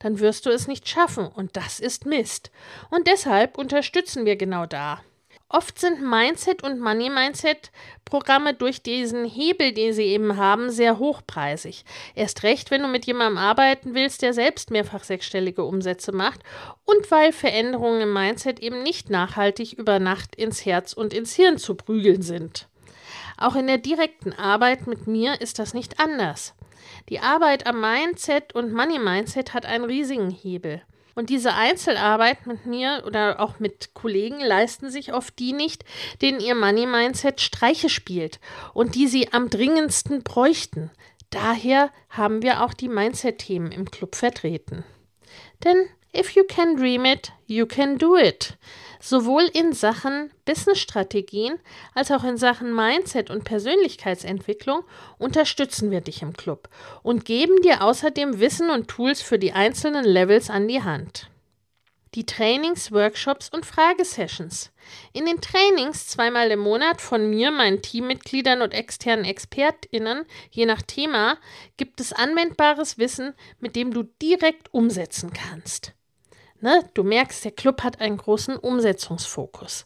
Dann 0.00 0.18
wirst 0.18 0.46
du 0.46 0.50
es 0.50 0.66
nicht 0.66 0.88
schaffen 0.88 1.28
und 1.28 1.56
das 1.56 1.78
ist 1.78 2.06
Mist. 2.06 2.50
Und 2.90 3.06
deshalb 3.06 3.56
unterstützen 3.56 4.26
wir 4.26 4.34
genau 4.34 4.66
da. 4.66 5.00
Oft 5.48 5.78
sind 5.78 6.02
Mindset 6.02 6.64
und 6.64 6.80
Money 6.80 7.08
Mindset 7.08 7.70
Programme 8.04 8.52
durch 8.52 8.82
diesen 8.82 9.26
Hebel, 9.26 9.70
den 9.70 9.92
sie 9.92 10.06
eben 10.06 10.36
haben, 10.36 10.70
sehr 10.70 10.98
hochpreisig. 10.98 11.84
Erst 12.16 12.42
recht, 12.42 12.72
wenn 12.72 12.82
du 12.82 12.88
mit 12.88 13.06
jemandem 13.06 13.38
arbeiten 13.38 13.94
willst, 13.94 14.22
der 14.22 14.34
selbst 14.34 14.72
mehrfach 14.72 15.04
sechsstellige 15.04 15.62
Umsätze 15.62 16.10
macht 16.10 16.40
und 16.84 17.08
weil 17.12 17.32
Veränderungen 17.32 18.00
im 18.00 18.12
Mindset 18.12 18.58
eben 18.58 18.82
nicht 18.82 19.08
nachhaltig 19.08 19.74
über 19.74 20.00
Nacht 20.00 20.34
ins 20.34 20.66
Herz 20.66 20.94
und 20.94 21.14
ins 21.14 21.36
Hirn 21.36 21.58
zu 21.58 21.76
prügeln 21.76 22.22
sind. 22.22 22.66
Auch 23.38 23.54
in 23.54 23.68
der 23.68 23.78
direkten 23.78 24.32
Arbeit 24.32 24.86
mit 24.86 25.06
mir 25.06 25.40
ist 25.40 25.58
das 25.58 25.72
nicht 25.72 26.00
anders. 26.00 26.54
Die 27.08 27.20
Arbeit 27.20 27.66
am 27.66 27.80
Mindset 27.80 28.54
und 28.54 28.72
Money 28.72 28.98
Mindset 28.98 29.54
hat 29.54 29.64
einen 29.64 29.84
riesigen 29.84 30.30
Hebel. 30.30 30.82
Und 31.14 31.30
diese 31.30 31.54
Einzelarbeit 31.54 32.46
mit 32.46 32.66
mir 32.66 33.02
oder 33.06 33.40
auch 33.40 33.58
mit 33.58 33.94
Kollegen 33.94 34.40
leisten 34.40 34.90
sich 34.90 35.12
oft 35.12 35.38
die 35.38 35.52
nicht, 35.52 35.84
denen 36.20 36.40
ihr 36.40 36.54
Money 36.54 36.86
Mindset 36.86 37.40
Streiche 37.40 37.88
spielt 37.88 38.40
und 38.74 38.94
die 38.94 39.08
sie 39.08 39.32
am 39.32 39.50
dringendsten 39.50 40.22
bräuchten. 40.22 40.90
Daher 41.30 41.90
haben 42.10 42.42
wir 42.42 42.62
auch 42.62 42.74
die 42.74 42.88
Mindset-Themen 42.88 43.72
im 43.72 43.90
Club 43.90 44.14
vertreten. 44.14 44.84
Denn 45.64 45.88
if 46.16 46.30
you 46.30 46.44
can 46.44 46.76
dream 46.76 47.04
it, 47.04 47.32
you 47.46 47.66
can 47.66 47.98
do 47.98 48.16
it. 48.16 48.56
Sowohl 49.00 49.44
in 49.52 49.72
Sachen 49.72 50.30
Business-Strategien 50.44 51.58
als 51.94 52.10
auch 52.10 52.24
in 52.24 52.36
Sachen 52.36 52.74
Mindset 52.74 53.30
und 53.30 53.44
Persönlichkeitsentwicklung 53.44 54.82
unterstützen 55.18 55.90
wir 55.90 56.00
dich 56.00 56.22
im 56.22 56.32
Club 56.32 56.68
und 57.02 57.24
geben 57.24 57.60
dir 57.62 57.82
außerdem 57.82 58.40
Wissen 58.40 58.70
und 58.70 58.88
Tools 58.88 59.22
für 59.22 59.38
die 59.38 59.52
einzelnen 59.52 60.04
Levels 60.04 60.50
an 60.50 60.66
die 60.66 60.82
Hand. 60.82 61.30
Die 62.14 62.24
Trainings, 62.24 62.90
Workshops 62.90 63.50
und 63.50 63.66
Fragesessions. 63.66 64.72
In 65.12 65.26
den 65.26 65.42
Trainings 65.42 66.06
zweimal 66.06 66.50
im 66.50 66.58
Monat 66.58 67.02
von 67.02 67.28
mir, 67.28 67.50
meinen 67.50 67.82
Teammitgliedern 67.82 68.62
und 68.62 68.72
externen 68.72 69.26
ExpertInnen, 69.26 70.24
je 70.50 70.64
nach 70.64 70.80
Thema, 70.80 71.36
gibt 71.76 72.00
es 72.00 72.14
anwendbares 72.14 72.96
Wissen, 72.96 73.34
mit 73.60 73.76
dem 73.76 73.92
du 73.92 74.04
direkt 74.04 74.72
umsetzen 74.72 75.32
kannst. 75.32 75.92
Ne? 76.60 76.84
Du 76.94 77.04
merkst, 77.04 77.44
der 77.44 77.52
Club 77.52 77.82
hat 77.84 78.00
einen 78.00 78.16
großen 78.16 78.56
Umsetzungsfokus. 78.56 79.84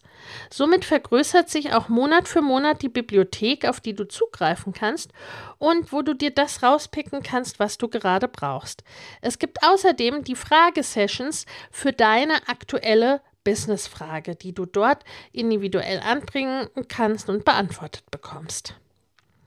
Somit 0.50 0.84
vergrößert 0.84 1.50
sich 1.50 1.74
auch 1.74 1.88
Monat 1.88 2.28
für 2.28 2.40
Monat 2.40 2.80
die 2.82 2.88
Bibliothek, 2.88 3.66
auf 3.66 3.80
die 3.80 3.94
du 3.94 4.08
zugreifen 4.08 4.72
kannst 4.72 5.12
und 5.58 5.92
wo 5.92 6.02
du 6.02 6.14
dir 6.14 6.30
das 6.30 6.62
rauspicken 6.62 7.22
kannst, 7.22 7.58
was 7.58 7.76
du 7.76 7.88
gerade 7.88 8.28
brauchst. 8.28 8.84
Es 9.20 9.38
gibt 9.38 9.62
außerdem 9.62 10.24
die 10.24 10.36
Fragesessions 10.36 11.44
für 11.70 11.92
deine 11.92 12.34
aktuelle 12.48 13.20
Businessfrage, 13.44 14.36
die 14.36 14.54
du 14.54 14.66
dort 14.66 15.04
individuell 15.32 16.00
anbringen 16.00 16.68
kannst 16.88 17.28
und 17.28 17.44
beantwortet 17.44 18.10
bekommst. 18.10 18.76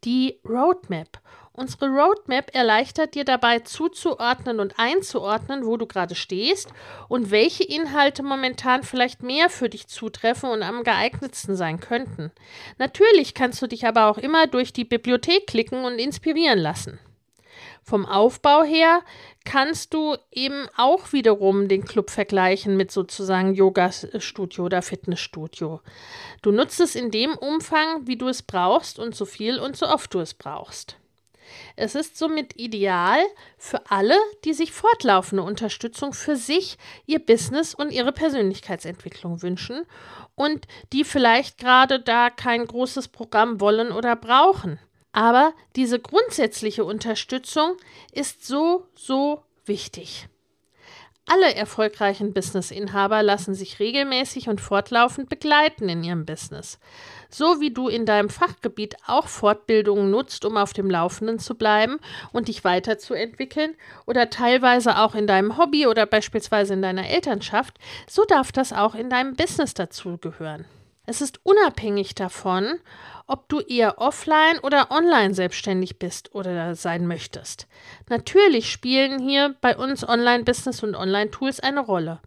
Die 0.06 0.40
Roadmap 0.48 1.20
Unsere 1.58 1.88
Roadmap 1.88 2.54
erleichtert 2.54 3.16
dir 3.16 3.24
dabei 3.24 3.60
zuzuordnen 3.60 4.60
und 4.60 4.78
einzuordnen, 4.78 5.66
wo 5.66 5.78
du 5.78 5.86
gerade 5.86 6.14
stehst 6.14 6.70
und 7.08 7.32
welche 7.32 7.64
Inhalte 7.64 8.24
momentan 8.24 8.84
vielleicht 8.84 9.24
mehr 9.24 9.50
für 9.50 9.70
dich 9.70 9.88
zutreffen 9.88 10.50
und 10.50 10.64
am 10.64 10.84
geeignetsten 10.84 11.56
sein 11.56 11.80
könnten. 11.80 12.32
Natürlich 12.78 13.34
kannst 13.34 13.62
du 13.62 13.68
dich 13.68 13.88
aber 13.88 14.08
auch 14.08 14.18
immer 14.18 14.48
durch 14.48 14.74
die 14.74 14.84
Bibliothek 14.84 15.48
klicken 15.48 15.86
und 15.86 15.98
inspirieren 15.98 16.60
lassen. 16.60 17.00
Vom 17.82 18.06
Aufbau 18.06 18.64
her 18.64 19.02
kannst 19.46 19.94
du 19.94 20.18
eben 20.32 20.68
auch 20.76 21.14
wiederum 21.14 21.68
den 21.68 21.86
Club 21.86 22.10
vergleichen 22.10 22.76
mit 22.76 22.92
sozusagen 22.92 23.54
Yoga-Studio 23.54 24.66
oder 24.66 24.82
Fitnessstudio. 24.82 25.82
Du 26.42 26.52
nutzt 26.52 26.80
es 26.80 26.96
in 26.96 27.12
dem 27.12 27.36
Umfang, 27.38 28.08
wie 28.08 28.18
du 28.18 28.28
es 28.28 28.44
brauchst 28.44 29.00
und 29.00 29.16
so 29.16 29.26
viel 29.26 29.60
und 29.60 29.78
so 29.78 29.88
oft 29.88 30.14
du 30.14 30.20
es 30.20 30.34
brauchst. 30.34 30.98
Es 31.76 31.96
ist 31.96 32.18
somit 32.18 32.60
ideal 32.60 33.20
für 33.58 33.90
alle, 33.90 34.18
die 34.44 34.54
sich 34.54 34.72
fortlaufende 34.72 35.44
Unterstützung 35.44 36.14
für 36.14 36.36
sich, 36.36 36.78
ihr 37.06 37.20
Business 37.20 37.74
und 37.74 37.92
ihre 37.92 38.12
Persönlichkeitsentwicklung 38.12 39.42
wünschen 39.42 39.86
und 40.36 40.68
die 40.92 41.04
vielleicht 41.04 41.58
gerade 41.58 42.00
da 42.00 42.30
kein 42.30 42.66
großes 42.66 43.10
Programm 43.10 43.60
wollen 43.62 43.92
oder 43.92 44.16
brauchen. 44.16 44.80
Aber 45.16 45.54
diese 45.78 45.98
grundsätzliche 45.98 46.84
Unterstützung 46.84 47.78
ist 48.12 48.46
so, 48.46 48.86
so 48.96 49.42
wichtig. 49.66 50.28
Alle 51.26 51.56
erfolgreichen 51.56 52.34
Businessinhaber 52.34 53.24
lassen 53.24 53.56
sich 53.56 53.80
regelmäßig 53.80 54.50
und 54.50 54.60
fortlaufend 54.60 55.30
begleiten 55.30 55.88
in 55.88 56.04
ihrem 56.04 56.26
Business. 56.26 56.80
So 57.30 57.62
wie 57.62 57.72
du 57.72 57.88
in 57.88 58.06
deinem 58.06 58.30
Fachgebiet 58.30 58.98
auch 59.08 59.30
Fortbildungen 59.30 60.12
nutzt, 60.12 60.44
um 60.44 60.58
auf 60.58 60.74
dem 60.74 60.90
Laufenden 60.90 61.40
zu 61.40 61.56
bleiben 61.56 61.98
und 62.34 62.50
dich 62.50 62.66
weiterzuentwickeln 62.66 63.74
oder 64.06 64.30
teilweise 64.30 64.98
auch 64.98 65.16
in 65.16 65.28
deinem 65.28 65.58
Hobby 65.58 65.88
oder 65.88 66.06
beispielsweise 66.06 66.74
in 66.74 66.82
deiner 66.82 67.08
Elternschaft, 67.10 67.80
so 68.06 68.26
darf 68.26 68.52
das 68.52 68.74
auch 68.74 68.96
in 68.96 69.10
deinem 69.10 69.36
Business 69.36 69.74
dazugehören. 69.74 70.66
Es 71.06 71.22
ist 71.22 71.40
unabhängig 71.44 72.16
davon, 72.16 72.80
ob 73.28 73.50
du 73.50 73.60
eher 73.60 74.00
offline 74.00 74.60
oder 74.60 74.92
online 74.92 75.34
selbstständig 75.34 75.98
bist 75.98 76.34
oder 76.36 76.76
sein 76.76 77.08
möchtest. 77.08 77.68
Natürlich 78.10 78.72
spielen 78.72 79.20
hier 79.20 79.56
bei 79.62 79.78
uns 79.78 80.08
Online-Business 80.08 80.84
und 80.84 80.96
Online-Tools 80.96 81.60
eine 81.60 81.80
Rolle. 81.80 82.20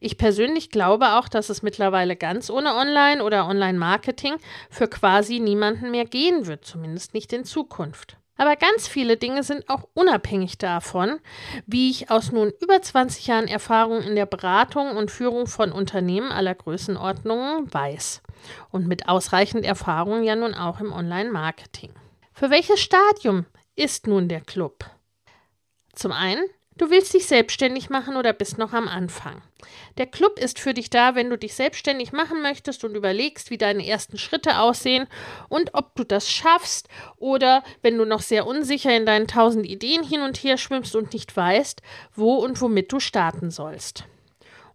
Ich 0.00 0.16
persönlich 0.18 0.70
glaube 0.70 1.14
auch, 1.14 1.28
dass 1.28 1.48
es 1.48 1.62
mittlerweile 1.62 2.16
ganz 2.16 2.50
ohne 2.50 2.74
Online- 2.74 3.22
oder 3.22 3.48
Online-Marketing 3.48 4.34
für 4.70 4.88
quasi 4.88 5.40
niemanden 5.40 5.90
mehr 5.90 6.04
gehen 6.04 6.46
wird, 6.46 6.64
zumindest 6.64 7.14
nicht 7.14 7.32
in 7.32 7.44
Zukunft. 7.44 8.16
Aber 8.36 8.56
ganz 8.56 8.88
viele 8.88 9.16
Dinge 9.16 9.42
sind 9.42 9.68
auch 9.68 9.88
unabhängig 9.94 10.58
davon, 10.58 11.20
wie 11.66 11.90
ich 11.90 12.10
aus 12.10 12.32
nun 12.32 12.52
über 12.60 12.82
20 12.82 13.26
Jahren 13.26 13.48
Erfahrung 13.48 14.02
in 14.02 14.16
der 14.16 14.26
Beratung 14.26 14.96
und 14.96 15.10
Führung 15.10 15.46
von 15.46 15.70
Unternehmen 15.70 16.32
aller 16.32 16.54
Größenordnungen 16.54 17.72
weiß. 17.72 18.22
Und 18.70 18.86
mit 18.86 19.08
ausreichend 19.08 19.64
Erfahrung 19.64 20.24
ja 20.24 20.34
nun 20.34 20.54
auch 20.54 20.80
im 20.80 20.92
Online-Marketing. 20.92 21.92
Für 22.32 22.50
welches 22.50 22.80
Stadium 22.80 23.46
ist 23.76 24.06
nun 24.06 24.28
der 24.28 24.40
Club? 24.40 24.84
Zum 25.94 26.10
einen 26.10 26.44
Du 26.76 26.90
willst 26.90 27.14
dich 27.14 27.26
selbstständig 27.26 27.88
machen 27.88 28.16
oder 28.16 28.32
bist 28.32 28.58
noch 28.58 28.72
am 28.72 28.88
Anfang. 28.88 29.42
Der 29.96 30.06
Club 30.06 30.40
ist 30.40 30.58
für 30.58 30.74
dich 30.74 30.90
da, 30.90 31.14
wenn 31.14 31.30
du 31.30 31.38
dich 31.38 31.54
selbstständig 31.54 32.10
machen 32.10 32.42
möchtest 32.42 32.82
und 32.82 32.96
überlegst, 32.96 33.50
wie 33.50 33.58
deine 33.58 33.86
ersten 33.86 34.18
Schritte 34.18 34.58
aussehen 34.58 35.06
und 35.48 35.70
ob 35.74 35.94
du 35.94 36.02
das 36.02 36.28
schaffst 36.28 36.88
oder 37.16 37.62
wenn 37.82 37.96
du 37.96 38.04
noch 38.04 38.22
sehr 38.22 38.44
unsicher 38.46 38.94
in 38.94 39.06
deinen 39.06 39.28
tausend 39.28 39.66
Ideen 39.66 40.02
hin 40.02 40.22
und 40.22 40.38
her 40.38 40.58
schwimmst 40.58 40.96
und 40.96 41.12
nicht 41.12 41.36
weißt, 41.36 41.80
wo 42.16 42.34
und 42.34 42.60
womit 42.60 42.90
du 42.92 42.98
starten 42.98 43.52
sollst. 43.52 44.04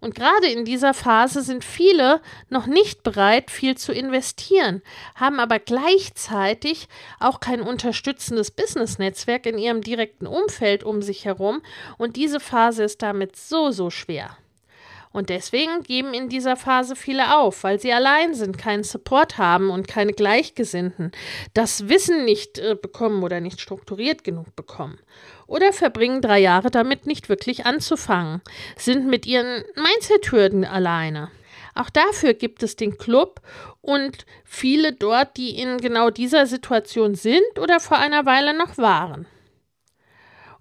Und 0.01 0.15
gerade 0.15 0.47
in 0.47 0.65
dieser 0.65 0.93
Phase 0.93 1.41
sind 1.41 1.63
viele 1.63 2.21
noch 2.49 2.67
nicht 2.67 3.03
bereit, 3.03 3.51
viel 3.51 3.77
zu 3.77 3.91
investieren, 3.91 4.81
haben 5.15 5.39
aber 5.39 5.59
gleichzeitig 5.59 6.87
auch 7.19 7.39
kein 7.39 7.61
unterstützendes 7.61 8.51
Business-Netzwerk 8.51 9.45
in 9.45 9.57
ihrem 9.57 9.81
direkten 9.81 10.27
Umfeld 10.27 10.83
um 10.83 11.01
sich 11.01 11.25
herum. 11.25 11.61
Und 11.97 12.15
diese 12.15 12.39
Phase 12.39 12.83
ist 12.83 13.01
damit 13.01 13.35
so, 13.35 13.71
so 13.71 13.89
schwer. 13.89 14.37
Und 15.11 15.29
deswegen 15.29 15.81
geben 15.81 16.13
in 16.13 16.29
dieser 16.29 16.55
Phase 16.55 16.95
viele 16.95 17.35
auf, 17.35 17.63
weil 17.63 17.79
sie 17.79 17.91
allein 17.91 18.35
sind, 18.35 18.59
keinen 18.59 18.83
Support 18.83 19.39
haben 19.39 19.71
und 19.71 19.87
keine 19.87 20.13
Gleichgesinnten, 20.13 21.11
das 21.55 21.89
Wissen 21.89 22.25
nicht 22.25 22.59
äh, 22.59 22.75
bekommen 22.79 23.23
oder 23.23 23.39
nicht 23.41 23.59
strukturiert 23.59 24.23
genug 24.23 24.55
bekommen. 24.55 24.99
Oder 25.47 25.73
verbringen 25.73 26.21
drei 26.21 26.39
Jahre 26.39 26.69
damit, 26.69 27.07
nicht 27.07 27.27
wirklich 27.27 27.65
anzufangen, 27.65 28.41
sind 28.77 29.07
mit 29.07 29.25
ihren 29.25 29.63
Mindset-Hürden 29.75 30.63
alleine. 30.63 31.31
Auch 31.73 31.89
dafür 31.89 32.35
gibt 32.35 32.61
es 32.61 32.75
den 32.75 32.97
Club 32.97 33.41
und 33.81 34.25
viele 34.43 34.93
dort, 34.93 35.37
die 35.37 35.57
in 35.59 35.77
genau 35.77 36.11
dieser 36.11 36.45
Situation 36.45 37.15
sind 37.15 37.57
oder 37.59 37.79
vor 37.79 37.97
einer 37.97 38.25
Weile 38.25 38.55
noch 38.55 38.77
waren. 38.77 39.25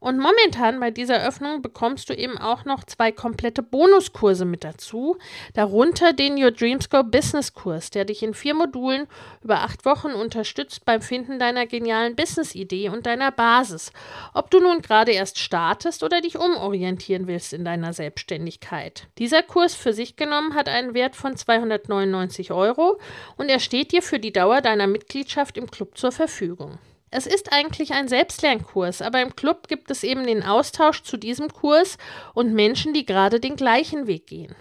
Und 0.01 0.19
momentan 0.19 0.79
bei 0.79 0.91
dieser 0.91 1.27
Öffnung 1.27 1.61
bekommst 1.61 2.09
du 2.09 2.15
eben 2.15 2.39
auch 2.39 2.65
noch 2.65 2.85
zwei 2.85 3.11
komplette 3.11 3.63
Bonuskurse 3.63 4.45
mit 4.45 4.63
dazu, 4.63 5.17
darunter 5.55 6.13
den 6.13 6.43
Your 6.43 6.53
Dreams 6.53 6.89
Go 6.89 7.03
Business 7.03 7.53
Kurs, 7.53 7.91
der 7.91 8.05
dich 8.05 8.23
in 8.23 8.35
vier 8.35 8.55
Modulen 8.55 9.09
über 9.43 9.61
acht 9.61 9.85
Wochen 9.85 10.13
unterstützt 10.13 10.85
beim 10.85 11.03
Finden 11.03 11.39
deiner 11.39 11.67
genialen 11.67 12.15
Business-Idee 12.15 12.91
und 12.91 13.07
deiner 13.07 13.33
Basis. 13.33 13.93
Ob 14.35 14.51
du 14.51 14.61
nun 14.61 14.83
gerade 14.83 15.13
erst 15.13 15.39
startest 15.39 16.05
oder 16.05 16.21
dich 16.21 16.39
umorientieren 16.39 17.27
willst 17.27 17.53
in 17.53 17.65
deiner 17.65 17.93
Selbstständigkeit. 17.93 19.09
Dieser 19.19 19.43
Kurs 19.43 19.75
für 19.75 19.93
sich 19.93 20.15
genommen 20.17 20.55
hat 20.55 20.69
einen 20.69 20.95
Wert 20.95 21.17
von 21.17 21.37
299 21.37 22.53
Euro 22.53 22.99
und 23.37 23.49
er 23.49 23.59
steht 23.59 23.93
dir 23.93 24.03
für 24.03 24.21
die 24.21 24.33
Dauer 24.33 24.61
deiner 24.61 24.87
Mitgliedschaft 24.87 25.59
im 25.59 25.71
Club 25.71 25.99
zur 25.99 26.13
Verfügung. 26.13 26.79
Es 27.11 27.27
ist 27.27 27.53
eigentlich 27.53 27.93
ein 27.93 28.09
Selbstlernkurs, 28.09 29.01
aber 29.01 29.23
im 29.23 29.35
Club 29.35 29.69
gibt 29.69 29.91
es 29.91 30.05
eben 30.05 30.27
den 30.27 30.43
Austausch 30.43 31.03
zu 31.03 31.17
diesem 31.17 31.49
Kurs 31.49 31.97
und 32.35 32.53
Menschen, 32.53 32.93
die 32.93 33.07
gerade 33.07 33.41
den 33.41 33.57
gleichen 33.57 34.07
Weg 34.07 34.27
gehen. 34.27 34.55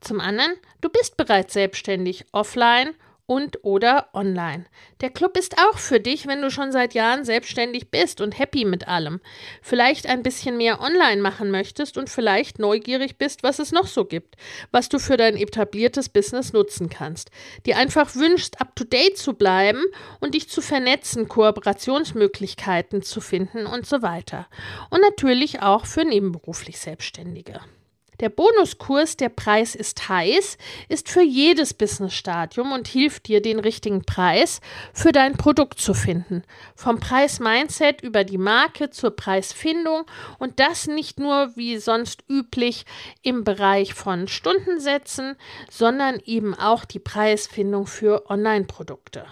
Zum 0.00 0.20
anderen, 0.20 0.52
du 0.80 0.88
bist 0.88 1.16
bereits 1.16 1.52
selbstständig 1.52 2.24
offline 2.32 2.94
und 3.30 3.60
oder 3.62 4.08
online. 4.12 4.64
Der 5.02 5.10
Club 5.10 5.36
ist 5.36 5.56
auch 5.56 5.78
für 5.78 6.00
dich, 6.00 6.26
wenn 6.26 6.42
du 6.42 6.50
schon 6.50 6.72
seit 6.72 6.94
Jahren 6.94 7.24
selbstständig 7.24 7.92
bist 7.92 8.20
und 8.20 8.36
happy 8.36 8.64
mit 8.64 8.88
allem. 8.88 9.20
Vielleicht 9.62 10.08
ein 10.08 10.24
bisschen 10.24 10.56
mehr 10.56 10.80
online 10.80 11.22
machen 11.22 11.52
möchtest 11.52 11.96
und 11.96 12.10
vielleicht 12.10 12.58
neugierig 12.58 13.18
bist, 13.18 13.44
was 13.44 13.60
es 13.60 13.70
noch 13.70 13.86
so 13.86 14.04
gibt, 14.04 14.34
was 14.72 14.88
du 14.88 14.98
für 14.98 15.16
dein 15.16 15.36
etabliertes 15.36 16.08
Business 16.08 16.52
nutzen 16.52 16.88
kannst. 16.88 17.30
Dir 17.66 17.76
einfach 17.76 18.16
wünschst, 18.16 18.60
up 18.60 18.74
to 18.74 18.82
date 18.82 19.16
zu 19.16 19.34
bleiben 19.34 19.84
und 20.18 20.34
dich 20.34 20.48
zu 20.48 20.60
vernetzen, 20.60 21.28
Kooperationsmöglichkeiten 21.28 23.02
zu 23.02 23.20
finden 23.20 23.66
und 23.66 23.86
so 23.86 24.02
weiter. 24.02 24.48
Und 24.90 25.02
natürlich 25.02 25.62
auch 25.62 25.86
für 25.86 26.04
nebenberuflich 26.04 26.80
Selbstständige. 26.80 27.60
Der 28.20 28.28
Bonuskurs 28.28 29.16
Der 29.16 29.30
Preis 29.30 29.74
ist 29.74 30.08
heiß 30.08 30.58
ist 30.88 31.08
für 31.08 31.22
jedes 31.22 31.72
Businessstadium 31.72 32.72
und 32.72 32.86
hilft 32.86 33.28
dir, 33.28 33.40
den 33.40 33.58
richtigen 33.58 34.04
Preis 34.04 34.60
für 34.92 35.12
dein 35.12 35.36
Produkt 35.36 35.80
zu 35.80 35.94
finden. 35.94 36.42
Vom 36.74 37.00
Preis-Mindset 37.00 38.02
über 38.02 38.24
die 38.24 38.38
Marke 38.38 38.90
zur 38.90 39.16
Preisfindung 39.16 40.04
und 40.38 40.60
das 40.60 40.86
nicht 40.86 41.18
nur 41.18 41.56
wie 41.56 41.78
sonst 41.78 42.22
üblich 42.28 42.84
im 43.22 43.42
Bereich 43.42 43.94
von 43.94 44.28
Stundensätzen, 44.28 45.36
sondern 45.70 46.20
eben 46.26 46.54
auch 46.54 46.84
die 46.84 46.98
Preisfindung 46.98 47.86
für 47.86 48.28
Online-Produkte. 48.28 49.24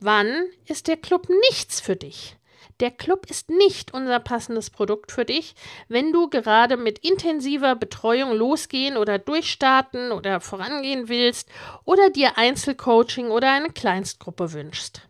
Wann 0.00 0.46
ist 0.66 0.88
der 0.88 0.96
Club 0.96 1.28
nichts 1.50 1.80
für 1.80 1.96
dich? 1.96 2.36
Der 2.80 2.90
Club 2.90 3.30
ist 3.30 3.48
nicht 3.48 3.94
unser 3.94 4.20
passendes 4.20 4.68
Produkt 4.68 5.10
für 5.10 5.24
dich, 5.24 5.54
wenn 5.88 6.12
du 6.12 6.28
gerade 6.28 6.76
mit 6.76 6.98
intensiver 6.98 7.74
Betreuung 7.74 8.34
losgehen 8.34 8.98
oder 8.98 9.18
durchstarten 9.18 10.12
oder 10.12 10.40
vorangehen 10.40 11.08
willst 11.08 11.48
oder 11.84 12.10
dir 12.10 12.36
Einzelcoaching 12.36 13.30
oder 13.30 13.50
eine 13.50 13.70
Kleinstgruppe 13.70 14.52
wünschst. 14.52 15.00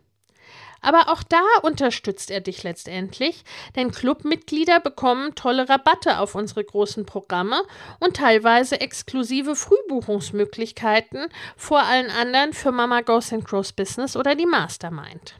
Aber 0.79 1.09
auch 1.09 1.23
da 1.23 1.43
unterstützt 1.63 2.31
er 2.31 2.39
dich 2.39 2.63
letztendlich, 2.63 3.43
denn 3.75 3.91
Clubmitglieder 3.91 4.79
bekommen 4.79 5.35
tolle 5.35 5.67
Rabatte 5.67 6.19
auf 6.19 6.35
unsere 6.35 6.63
großen 6.63 7.05
Programme 7.05 7.61
und 7.99 8.15
teilweise 8.15 8.79
exklusive 8.79 9.57
Frühbuchungsmöglichkeiten 9.57 11.27
vor 11.57 11.81
allen 11.81 12.11
anderen 12.11 12.53
für 12.53 12.71
Mama 12.71 13.01
Goes 13.01 13.33
and 13.33 13.43
Grows 13.43 13.73
Business 13.73 14.15
oder 14.15 14.35
die 14.35 14.45
Mastermind. 14.45 15.35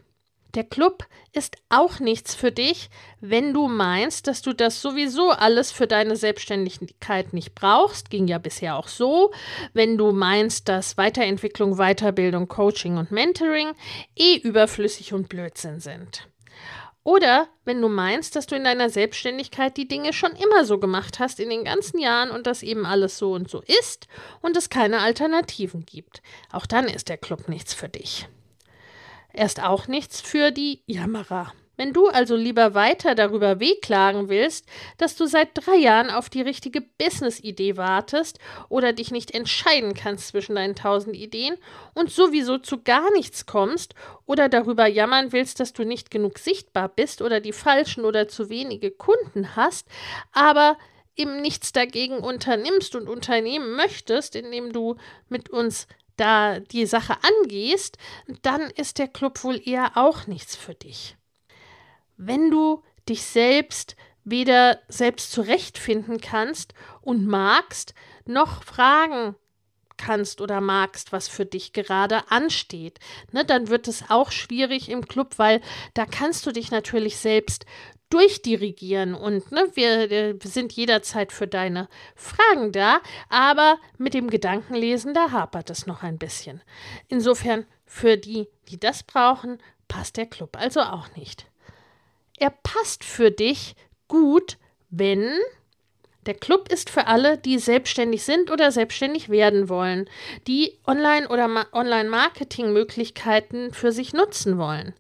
Der 0.58 0.64
Club 0.64 1.06
ist 1.34 1.56
auch 1.70 2.00
nichts 2.00 2.34
für 2.34 2.52
dich, 2.52 2.90
wenn 3.22 3.54
du 3.54 3.68
meinst, 3.68 4.26
dass 4.26 4.42
du 4.42 4.54
das 4.54 4.82
sowieso 4.82 5.30
alles 5.30 5.72
für 5.72 5.86
deine 5.86 6.16
Selbstständigkeit 6.16 7.32
nicht 7.32 7.54
brauchst. 7.54 8.10
Ging 8.10 8.28
ja 8.28 8.40
bisher 8.40 8.76
auch 8.76 8.88
so. 8.88 9.32
Wenn 9.74 10.00
du 10.00 10.12
meinst, 10.14 10.68
dass 10.68 10.98
Weiterentwicklung, 10.98 11.78
Weiterbildung, 11.78 12.48
Coaching 12.48 12.98
und 12.98 13.12
Mentoring 13.12 13.74
eh 14.16 14.38
überflüssig 14.38 15.14
und 15.14 15.30
Blödsinn 15.30 15.80
sind. 15.80 16.28
Oder 17.04 17.50
wenn 17.64 17.80
du 17.80 17.88
meinst, 17.88 18.36
dass 18.36 18.48
du 18.48 18.56
in 18.56 18.64
deiner 18.64 18.90
Selbstständigkeit 18.90 19.78
die 19.78 19.88
Dinge 19.88 20.12
schon 20.12 20.32
immer 20.32 20.66
so 20.66 20.80
gemacht 20.80 21.20
hast 21.20 21.40
in 21.40 21.52
den 21.52 21.66
ganzen 21.66 22.00
Jahren 22.00 22.32
und 22.32 22.48
das 22.48 22.64
eben 22.64 22.88
alles 22.88 23.20
so 23.20 23.34
und 23.34 23.48
so 23.48 23.62
ist 23.62 24.08
und 24.42 24.58
es 24.58 24.72
keine 24.72 25.02
Alternativen 25.02 25.86
gibt. 25.86 26.24
Auch 26.52 26.66
dann 26.66 26.86
ist 26.86 27.10
der 27.10 27.18
Club 27.18 27.48
nichts 27.48 27.76
für 27.76 27.90
dich. 27.90 28.28
Erst 29.38 29.62
auch 29.62 29.88
nichts 29.88 30.20
für 30.20 30.50
die 30.50 30.82
Jammerer. 30.88 31.54
Wenn 31.76 31.94
du 31.94 32.08
also 32.08 32.36
lieber 32.36 32.74
weiter 32.74 33.14
darüber 33.14 33.60
wehklagen 33.60 34.30
willst, 34.30 34.66
dass 34.98 35.16
du 35.16 35.28
seit 35.28 35.50
drei 35.54 35.76
Jahren 35.76 36.10
auf 36.10 36.28
die 36.28 36.42
richtige 36.42 36.82
Business-Idee 36.82 37.78
wartest 37.78 38.40
oder 38.68 38.94
dich 38.94 39.12
nicht 39.12 39.30
entscheiden 39.30 39.94
kannst 39.94 40.30
zwischen 40.30 40.56
deinen 40.56 40.74
tausend 40.74 41.16
Ideen 41.16 41.56
und 41.94 42.10
sowieso 42.10 42.58
zu 42.58 42.82
gar 42.82 43.12
nichts 43.12 43.46
kommst 43.46 43.94
oder 44.26 44.50
darüber 44.50 44.88
jammern 44.88 45.32
willst, 45.32 45.60
dass 45.60 45.72
du 45.72 45.84
nicht 45.84 46.10
genug 46.10 46.40
sichtbar 46.40 46.90
bist 46.90 47.22
oder 47.22 47.40
die 47.40 47.54
falschen 47.54 48.06
oder 48.06 48.28
zu 48.28 48.50
wenige 48.50 48.90
Kunden 48.90 49.56
hast, 49.56 49.88
aber 50.32 50.80
eben 51.16 51.42
nichts 51.42 51.74
dagegen 51.74 52.18
unternimmst 52.18 52.96
und 52.96 53.08
unternehmen 53.08 53.76
möchtest, 53.76 54.36
indem 54.36 54.74
du 54.74 54.96
mit 55.30 55.52
uns 55.52 55.88
da 56.18 56.60
die 56.60 56.86
Sache 56.86 57.18
angehst, 57.24 57.98
dann 58.42 58.62
ist 58.62 58.98
der 58.98 59.08
Club 59.08 59.44
wohl 59.44 59.62
eher 59.64 59.96
auch 59.96 60.28
nichts 60.28 60.56
für 60.56 60.76
dich. 60.76 61.16
Wenn 62.18 62.52
du 62.52 62.84
dich 63.08 63.24
selbst 63.24 63.96
weder 64.24 64.80
selbst 64.90 65.32
zurechtfinden 65.32 66.20
kannst 66.20 66.74
und 67.02 67.26
magst, 67.26 67.94
noch 68.26 68.64
fragen 68.64 69.36
kannst 69.98 70.42
oder 70.42 70.62
magst, 70.62 71.12
was 71.12 71.28
für 71.28 71.46
dich 71.46 71.74
gerade 71.74 72.30
ansteht, 72.30 73.00
ne, 73.32 73.46
dann 73.46 73.70
wird 73.70 73.88
es 73.88 74.10
auch 74.10 74.32
schwierig 74.32 74.90
im 74.90 75.08
Club, 75.08 75.36
weil 75.38 75.62
da 75.94 76.06
kannst 76.06 76.46
du 76.46 76.52
dich 76.52 76.72
natürlich 76.72 77.18
selbst 77.18 77.66
durchdirigieren 78.10 79.14
und 79.14 79.52
ne, 79.52 79.68
wir, 79.74 80.10
wir 80.10 80.38
sind 80.44 80.74
jederzeit 80.74 81.32
für 81.32 81.48
deine 81.48 81.90
Fragen 82.16 82.72
da, 82.72 83.02
aber 83.30 83.78
mit 83.98 84.14
dem 84.14 84.30
Gedankenlesen, 84.30 85.14
da 85.14 85.32
hapert 85.32 85.70
es 85.70 85.88
noch 85.88 86.04
ein 86.04 86.18
bisschen. 86.18 86.62
Insofern, 87.08 87.66
für 87.86 88.18
die, 88.18 88.48
die 88.70 88.80
das 88.80 89.04
brauchen, 89.04 89.60
passt 89.88 90.18
der 90.18 90.26
Club 90.26 90.58
also 90.58 90.82
auch 90.82 91.16
nicht. 91.16 91.48
Er 92.38 92.52
passt 92.52 93.04
für 93.04 93.32
dich 93.32 93.76
gut, 94.08 94.58
wenn 94.90 95.40
der 96.28 96.36
Club 96.36 96.72
ist 96.72 96.90
für 96.90 97.08
alle, 97.08 97.38
die 97.38 97.58
selbstständig 97.58 98.24
sind 98.24 98.52
oder 98.52 98.72
selbstständig 98.72 99.30
werden 99.30 99.70
wollen, 99.70 100.10
die 100.46 100.74
Online- 100.86 101.30
oder 101.30 101.48
Ma 101.48 101.66
Online-Marketing-Möglichkeiten 101.72 103.74
für 103.74 103.92
sich 103.92 104.14
nutzen 104.14 104.58
wollen, 104.58 104.94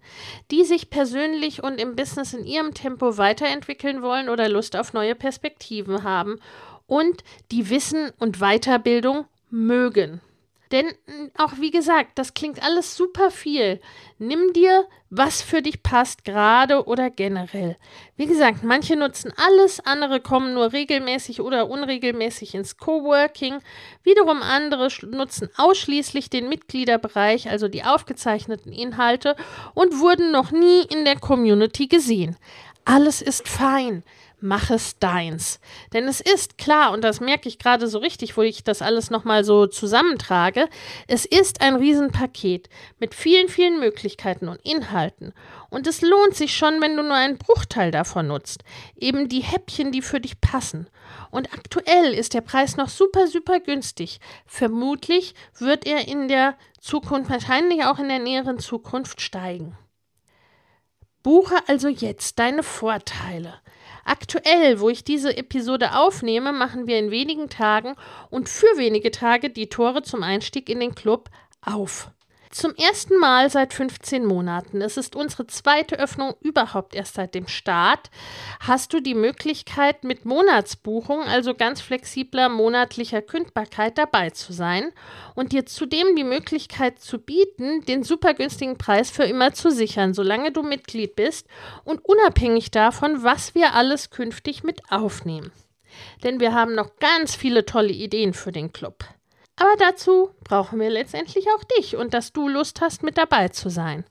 die 0.49 0.63
sich 0.63 0.89
persönlich 0.89 1.63
und 1.63 1.79
im 1.79 1.95
Business 1.95 2.33
in 2.33 2.45
ihrem 2.45 2.73
Tempo 2.73 3.17
weiterentwickeln 3.17 4.01
wollen 4.01 4.29
oder 4.29 4.49
Lust 4.49 4.75
auf 4.75 4.93
neue 4.93 5.15
Perspektiven 5.15 6.03
haben 6.03 6.39
und 6.87 7.23
die 7.51 7.69
Wissen 7.69 8.11
und 8.17 8.39
Weiterbildung 8.39 9.25
mögen. 9.49 10.21
Denn 10.71 10.87
auch 11.37 11.53
wie 11.59 11.71
gesagt, 11.71 12.11
das 12.15 12.33
klingt 12.33 12.61
alles 12.63 12.95
super 12.95 13.31
viel. 13.31 13.79
Nimm 14.19 14.51
dir, 14.53 14.85
was 15.09 15.41
für 15.41 15.61
dich 15.61 15.83
passt, 15.83 16.25
gerade 16.25 16.85
oder 16.85 17.09
generell. 17.09 17.77
Wie 18.17 18.25
gesagt, 18.25 18.63
manche 18.63 18.95
nutzen 18.95 19.31
alles, 19.37 19.79
andere 19.85 20.19
kommen 20.19 20.53
nur 20.53 20.73
regelmäßig 20.73 21.39
oder 21.41 21.69
unregelmäßig 21.69 22.55
ins 22.55 22.77
Coworking. 22.77 23.59
Wiederum 24.03 24.41
andere 24.41 24.89
nutzen 25.09 25.49
ausschließlich 25.55 26.29
den 26.29 26.49
Mitgliederbereich, 26.49 27.49
also 27.49 27.67
die 27.67 27.83
aufgezeichneten 27.83 28.73
Inhalte, 28.73 29.35
und 29.73 29.99
wurden 29.99 30.31
noch 30.31 30.51
nie 30.51 30.81
in 30.81 31.05
der 31.05 31.19
Community 31.19 31.87
gesehen. 31.87 32.35
Alles 32.83 33.21
ist 33.21 33.47
fein. 33.47 34.03
Mach 34.39 34.69
es 34.69 34.99
deins. 34.99 35.59
Denn 35.93 36.07
es 36.07 36.21
ist 36.21 36.57
klar, 36.57 36.91
und 36.91 37.03
das 37.03 37.19
merke 37.19 37.49
ich 37.49 37.59
gerade 37.59 37.87
so 37.87 37.97
richtig, 37.97 38.37
wo 38.37 38.41
ich 38.41 38.63
das 38.63 38.81
alles 38.81 39.09
nochmal 39.09 39.43
so 39.43 39.67
zusammentrage, 39.67 40.67
es 41.07 41.25
ist 41.25 41.61
ein 41.61 41.75
Riesenpaket 41.75 42.69
mit 42.99 43.15
vielen, 43.15 43.49
vielen 43.49 43.79
Möglichkeiten 43.79 44.47
und 44.47 44.61
Inhalten. 44.63 45.33
Und 45.69 45.87
es 45.87 46.01
lohnt 46.01 46.35
sich 46.35 46.55
schon, 46.55 46.81
wenn 46.81 46.95
du 46.95 47.03
nur 47.03 47.15
einen 47.15 47.37
Bruchteil 47.37 47.91
davon 47.91 48.27
nutzt. 48.27 48.63
Eben 48.95 49.27
die 49.27 49.41
Häppchen, 49.41 49.91
die 49.91 50.01
für 50.01 50.19
dich 50.19 50.39
passen. 50.39 50.87
Und 51.31 51.53
aktuell 51.53 52.13
ist 52.13 52.33
der 52.33 52.41
Preis 52.41 52.77
noch 52.77 52.89
super, 52.89 53.27
super 53.27 53.59
günstig. 53.59 54.19
Vermutlich 54.45 55.33
wird 55.57 55.85
er 55.85 56.07
in 56.07 56.27
der 56.27 56.55
Zukunft, 56.79 57.29
wahrscheinlich 57.29 57.83
auch 57.83 57.99
in 57.99 58.07
der 58.07 58.19
näheren 58.19 58.59
Zukunft 58.59 59.19
steigen. 59.19 59.77
Buche 61.23 61.55
also 61.67 61.89
jetzt 61.89 62.39
deine 62.39 62.63
Vorteile. 62.63 63.55
Aktuell, 64.07 64.79
wo 64.79 64.87
ich 64.87 65.03
diese 65.03 65.35
Episode 65.35 65.93
aufnehme, 65.93 66.53
machen 66.53 66.87
wir 66.87 66.97
in 66.97 67.11
wenigen 67.11 67.49
Tagen 67.49 67.95
und 68.29 68.47
für 68.47 68.77
wenige 68.77 69.11
Tage 69.11 69.49
die 69.49 69.67
Tore 69.67 70.01
zum 70.01 70.23
Einstieg 70.23 70.69
in 70.69 70.79
den 70.79 70.95
Club 70.95 71.29
auf. 71.61 72.09
Zum 72.51 72.73
ersten 72.75 73.17
Mal 73.19 73.49
seit 73.49 73.73
15 73.73 74.25
Monaten, 74.25 74.81
es 74.81 74.95
ist 74.95 75.15
unsere 75.15 75.47
zweite 75.47 75.99
Öffnung 75.99 76.33
überhaupt 76.41 76.95
erst 76.95 77.15
seit 77.15 77.35
dem 77.35 77.47
Start, 77.47 78.09
hast 78.61 78.93
du 78.93 79.01
die 79.01 79.15
Möglichkeit 79.15 80.03
mit 80.03 80.25
Monatsbuchung, 80.25 81.23
also 81.23 81.53
ganz 81.53 81.81
flexibler 81.81 82.47
monatlicher 82.47 83.21
Kündbarkeit 83.21 83.97
dabei 83.97 84.29
zu 84.29 84.53
sein 84.53 84.91
und 85.35 85.51
dir 85.51 85.65
zudem 85.65 86.15
die 86.15 86.23
Möglichkeit 86.23 86.99
zu 86.99 87.19
bieten, 87.19 87.83
den 87.85 88.03
super 88.03 88.33
günstigen 88.33 88.77
Preis 88.77 89.11
für 89.11 89.23
immer 89.23 89.53
zu 89.53 89.69
sichern, 89.69 90.13
solange 90.13 90.51
du 90.51 90.63
Mitglied 90.63 91.15
bist 91.15 91.47
und 91.83 92.03
unabhängig 92.05 92.71
davon, 92.71 93.23
was 93.23 93.55
wir 93.55 93.73
alles 93.73 94.09
künftig 94.09 94.63
mit 94.63 94.81
aufnehmen. 94.89 95.51
Denn 96.23 96.39
wir 96.39 96.53
haben 96.53 96.75
noch 96.75 96.95
ganz 96.97 97.35
viele 97.35 97.65
tolle 97.65 97.91
Ideen 97.91 98.33
für 98.33 98.51
den 98.51 98.71
Club. 98.71 99.03
Aber 99.59 99.75
dazu 99.79 100.29
brauchen 100.43 100.79
wir 100.79 100.91
letztendlich 100.91 101.47
auch 101.49 101.63
dich 101.63 101.95
und 101.95 102.13
dass 102.13 102.31
du 102.31 102.47
Lust 102.47 102.79
hast, 102.79 103.01
mit 103.01 103.17
dabei 103.17 103.49
zu 103.49 103.69
sein. 103.69 104.05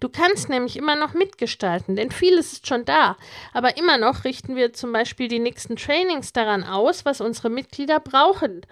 Du 0.00 0.08
kannst 0.08 0.48
nämlich 0.48 0.76
immer 0.76 0.96
noch 0.96 1.14
mitgestalten, 1.14 1.94
denn 1.94 2.10
vieles 2.10 2.52
ist 2.54 2.66
schon 2.66 2.84
da. 2.84 3.16
Aber 3.52 3.76
immer 3.76 3.96
noch 3.96 4.24
richten 4.24 4.56
wir 4.56 4.72
zum 4.72 4.92
Beispiel 4.92 5.28
die 5.28 5.38
nächsten 5.38 5.76
Trainings 5.76 6.32
daran 6.32 6.64
aus, 6.64 7.04
was 7.04 7.20
unsere 7.20 7.48
Mitglieder 7.48 8.00
brauchen. 8.00 8.62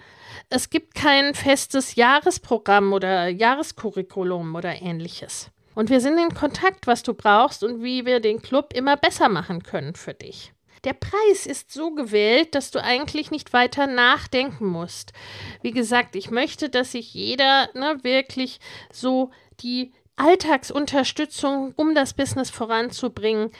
Es 0.51 0.69
gibt 0.69 0.97
kein 0.97 1.33
festes 1.35 1.95
Jahresprogramm 1.95 2.93
oder 2.93 3.29
Jahreskurriculum 3.29 4.57
oder 4.57 4.83
ähnliches. 4.83 5.51
Und 5.77 5.91
wir 5.91 6.01
sind 6.01 6.19
in 6.19 6.35
Kontakt, 6.35 6.89
was 6.89 7.05
du 7.05 7.15
brauchst 7.15 7.63
und 7.63 7.85
wie 7.85 8.05
wir 8.05 8.19
den 8.19 8.43
Club 8.43 8.73
immer 8.75 8.97
besser 8.97 9.29
machen 9.29 9.63
können 9.63 9.95
für 9.95 10.15
dich. 10.15 10.53
Der 10.87 10.93
Preis 10.93 11.47
ist 11.47 11.73
so 11.73 11.91
gewählt, 11.91 12.55
dass 12.55 12.71
du 12.71 12.81
eigentlich 12.81 13.33
nicht 13.33 13.53
weiter 13.53 13.89
nachdenken 13.89 14.67
musst. 14.67 15.13
Wie 15.61 15.73
gesagt, 15.73 16.15
ich 16.15 16.31
möchte, 16.31 16.69
dass 16.69 16.93
sich 16.93 17.13
jeder 17.13 17.69
ne, 17.75 17.99
wirklich 18.03 18.61
so 18.93 19.33
die 19.59 19.93
Alltagsunterstützung, 20.15 21.75
um 21.75 21.97
das 21.97 22.15
Business 22.15 22.51
voranzubringen, 22.51 23.51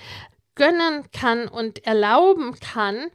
gönnen 0.55 1.11
kann 1.11 1.49
und 1.49 1.85
erlauben 1.85 2.55
kann 2.61 3.09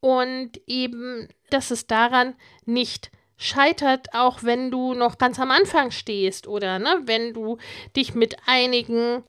und 0.00 0.52
eben, 0.66 1.28
dass 1.50 1.70
es 1.70 1.86
daran 1.86 2.36
nicht 2.64 3.10
scheitert, 3.36 4.14
auch 4.14 4.42
wenn 4.44 4.70
du 4.70 4.94
noch 4.94 5.18
ganz 5.18 5.38
am 5.38 5.50
Anfang 5.50 5.90
stehst 5.90 6.48
oder 6.48 6.78
ne, 6.78 7.02
wenn 7.04 7.34
du 7.34 7.58
dich 7.94 8.14
mit 8.14 8.36
einigen 8.46 9.24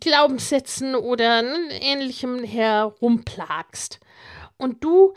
Glaubenssätzen 0.00 0.94
oder 0.94 1.42
ähnlichem 1.80 2.42
herumplagst. 2.44 4.00
Und 4.56 4.82
du 4.84 5.14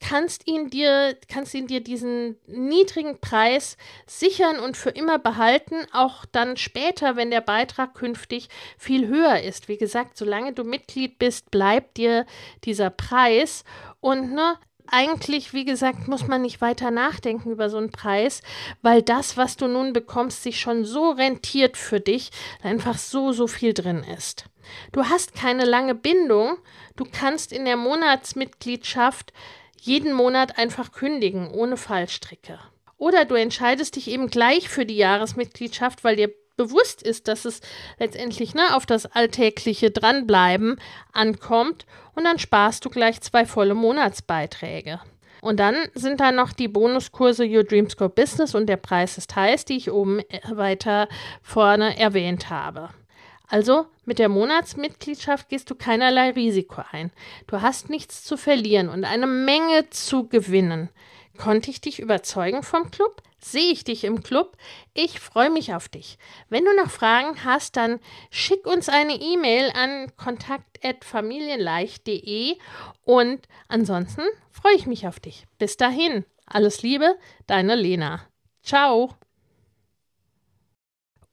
kannst 0.00 0.46
ihn 0.46 0.68
dir, 0.68 1.16
kannst 1.28 1.54
ihn 1.54 1.66
dir 1.66 1.82
diesen 1.82 2.36
niedrigen 2.46 3.18
Preis 3.20 3.76
sichern 4.06 4.58
und 4.58 4.76
für 4.76 4.90
immer 4.90 5.18
behalten, 5.18 5.76
auch 5.92 6.26
dann 6.26 6.56
später, 6.56 7.16
wenn 7.16 7.30
der 7.30 7.40
Beitrag 7.40 7.94
künftig 7.94 8.48
viel 8.76 9.08
höher 9.08 9.40
ist. 9.40 9.68
Wie 9.68 9.78
gesagt, 9.78 10.18
solange 10.18 10.52
du 10.52 10.64
Mitglied 10.64 11.18
bist, 11.18 11.50
bleibt 11.50 11.96
dir 11.96 12.26
dieser 12.64 12.90
Preis. 12.90 13.64
Und 14.00 14.32
ne, 14.32 14.58
eigentlich, 14.94 15.52
wie 15.52 15.64
gesagt, 15.64 16.06
muss 16.06 16.28
man 16.28 16.42
nicht 16.42 16.60
weiter 16.60 16.90
nachdenken 16.90 17.50
über 17.50 17.68
so 17.68 17.78
einen 17.78 17.90
Preis, 17.90 18.42
weil 18.80 19.02
das, 19.02 19.36
was 19.36 19.56
du 19.56 19.66
nun 19.66 19.92
bekommst, 19.92 20.42
sich 20.42 20.60
schon 20.60 20.84
so 20.84 21.10
rentiert 21.10 21.76
für 21.76 22.00
dich, 22.00 22.30
einfach 22.62 22.96
so, 22.96 23.32
so 23.32 23.48
viel 23.48 23.74
drin 23.74 24.04
ist. 24.16 24.44
Du 24.92 25.04
hast 25.04 25.34
keine 25.34 25.64
lange 25.64 25.94
Bindung, 25.94 26.56
du 26.96 27.04
kannst 27.10 27.52
in 27.52 27.64
der 27.64 27.76
Monatsmitgliedschaft 27.76 29.32
jeden 29.80 30.12
Monat 30.12 30.58
einfach 30.58 30.92
kündigen, 30.92 31.50
ohne 31.50 31.76
Fallstricke. 31.76 32.60
Oder 32.96 33.24
du 33.24 33.34
entscheidest 33.34 33.96
dich 33.96 34.08
eben 34.08 34.28
gleich 34.28 34.68
für 34.68 34.86
die 34.86 34.96
Jahresmitgliedschaft, 34.96 36.04
weil 36.04 36.16
dir 36.16 36.32
bewusst 36.56 37.02
ist, 37.02 37.28
dass 37.28 37.44
es 37.44 37.60
letztendlich 37.98 38.54
ne, 38.54 38.74
auf 38.74 38.86
das 38.86 39.06
alltägliche 39.06 39.90
Dranbleiben 39.90 40.80
ankommt 41.12 41.86
und 42.14 42.24
dann 42.24 42.38
sparst 42.38 42.84
du 42.84 42.90
gleich 42.90 43.20
zwei 43.20 43.46
volle 43.46 43.74
Monatsbeiträge. 43.74 45.00
Und 45.40 45.60
dann 45.60 45.76
sind 45.94 46.20
da 46.20 46.32
noch 46.32 46.52
die 46.52 46.68
Bonuskurse 46.68 47.44
Your 47.44 47.64
Dream 47.64 47.90
Score 47.90 48.08
Business 48.08 48.54
und 48.54 48.66
der 48.66 48.78
Preis 48.78 49.18
ist 49.18 49.36
heiß, 49.36 49.66
die 49.66 49.76
ich 49.76 49.90
oben 49.90 50.20
äh, 50.20 50.40
weiter 50.50 51.06
vorne 51.42 51.98
erwähnt 51.98 52.48
habe. 52.48 52.88
Also 53.48 53.86
mit 54.06 54.18
der 54.18 54.30
Monatsmitgliedschaft 54.30 55.50
gehst 55.50 55.68
du 55.68 55.74
keinerlei 55.74 56.30
Risiko 56.30 56.82
ein. 56.92 57.10
Du 57.46 57.60
hast 57.60 57.90
nichts 57.90 58.24
zu 58.24 58.38
verlieren 58.38 58.88
und 58.88 59.04
eine 59.04 59.26
Menge 59.26 59.90
zu 59.90 60.28
gewinnen. 60.28 60.88
Konnte 61.36 61.70
ich 61.70 61.80
dich 61.80 62.00
überzeugen 62.00 62.62
vom 62.62 62.90
Club? 62.90 63.22
Sehe 63.40 63.72
ich 63.72 63.84
dich 63.84 64.04
im 64.04 64.22
Club? 64.22 64.58
Ich 64.94 65.20
freue 65.20 65.50
mich 65.50 65.74
auf 65.74 65.88
dich. 65.88 66.18
Wenn 66.48 66.64
du 66.64 66.74
noch 66.76 66.90
Fragen 66.90 67.44
hast, 67.44 67.76
dann 67.76 68.00
schick 68.30 68.66
uns 68.66 68.88
eine 68.88 69.14
E-Mail 69.14 69.70
an 69.74 70.10
kontakt@familienleicht.de 70.16 72.56
und 73.02 73.46
ansonsten 73.68 74.22
freue 74.50 74.76
ich 74.76 74.86
mich 74.86 75.06
auf 75.06 75.20
dich. 75.20 75.44
Bis 75.58 75.76
dahin, 75.76 76.24
alles 76.46 76.80
Liebe, 76.82 77.18
deine 77.46 77.74
Lena. 77.74 78.22
Ciao. 78.62 79.10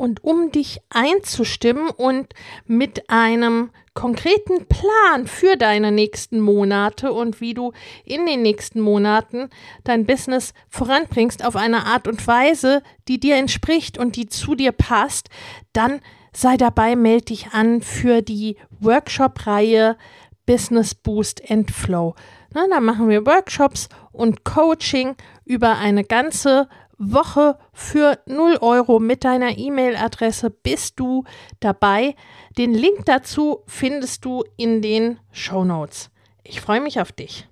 Und 0.02 0.24
um 0.24 0.52
dich 0.52 0.80
einzustimmen 0.90 1.92
und 1.92 2.34
mit 2.66 3.08
einem 3.12 3.70
konkreten 3.94 4.66
Plan 4.66 5.28
für 5.28 5.58
deine 5.58 5.92
nächsten 5.92 6.40
Monate 6.40 7.14
und 7.14 7.40
wie 7.40 7.54
du 7.54 7.72
in 8.04 8.26
den 8.26 8.42
nächsten 8.42 8.82
Monaten 8.82 9.52
dein 9.84 10.08
Business 10.08 10.56
voranbringst 10.70 11.46
auf 11.46 11.56
eine 11.56 11.86
Art 11.86 12.08
und 12.08 12.26
Weise, 12.26 12.82
die 13.08 13.20
dir 13.20 13.36
entspricht 13.36 14.00
und 14.00 14.16
die 14.16 14.26
zu 14.26 14.56
dir 14.56 14.72
passt, 14.72 15.30
dann 15.72 16.02
sei 16.34 16.58
dabei, 16.58 16.96
melde 16.96 17.26
dich 17.26 17.52
an 17.52 17.84
für 17.84 18.24
die 18.24 18.58
Workshop-Reihe 18.80 19.98
Business 20.48 20.96
Boost 20.96 21.48
and 21.48 21.70
Flow. 21.70 22.16
Na, 22.56 22.66
da 22.68 22.80
machen 22.80 23.08
wir 23.08 23.28
Workshops 23.28 23.88
und 24.12 24.44
Coaching 24.46 25.16
über 25.46 25.78
eine 25.78 26.04
ganze 26.04 26.68
Woche 27.02 27.58
für 27.74 28.20
0 28.28 28.58
Euro 28.62 29.00
mit 29.00 29.24
deiner 29.24 29.58
E-Mail-Adresse 29.58 30.52
bist 30.52 31.00
du 31.00 31.24
dabei. 31.60 32.16
Den 32.58 32.74
Link 32.74 33.06
dazu 33.06 33.64
findest 33.66 34.24
du 34.24 34.44
in 34.56 34.82
den 34.82 35.20
Show 35.32 35.64
Notes. 35.66 36.12
Ich 36.44 36.62
freue 36.62 36.82
mich 36.82 37.02
auf 37.02 37.12
dich. 37.12 37.48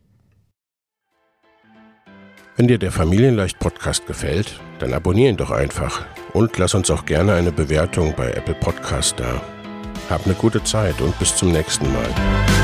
Wenn 2.56 2.68
dir 2.68 2.78
der 2.78 2.92
Familienleicht 2.92 3.58
Podcast 3.58 4.06
gefällt, 4.06 4.60
dann 4.80 4.94
abonniere 4.94 5.30
ihn 5.30 5.38
doch 5.38 5.52
einfach 5.52 6.06
und 6.34 6.58
lass 6.58 6.76
uns 6.76 6.92
auch 6.92 7.06
gerne 7.06 7.34
eine 7.34 7.52
Bewertung 7.52 8.14
bei 8.16 8.32
Apple 8.32 8.56
Podcast 8.56 9.20
da. 9.20 9.42
Hab 10.10 10.26
eine 10.26 10.36
gute 10.36 10.64
Zeit 10.64 11.00
und 11.02 11.18
bis 11.20 11.36
zum 11.36 11.52
nächsten 11.52 11.92
Mal. 11.94 12.59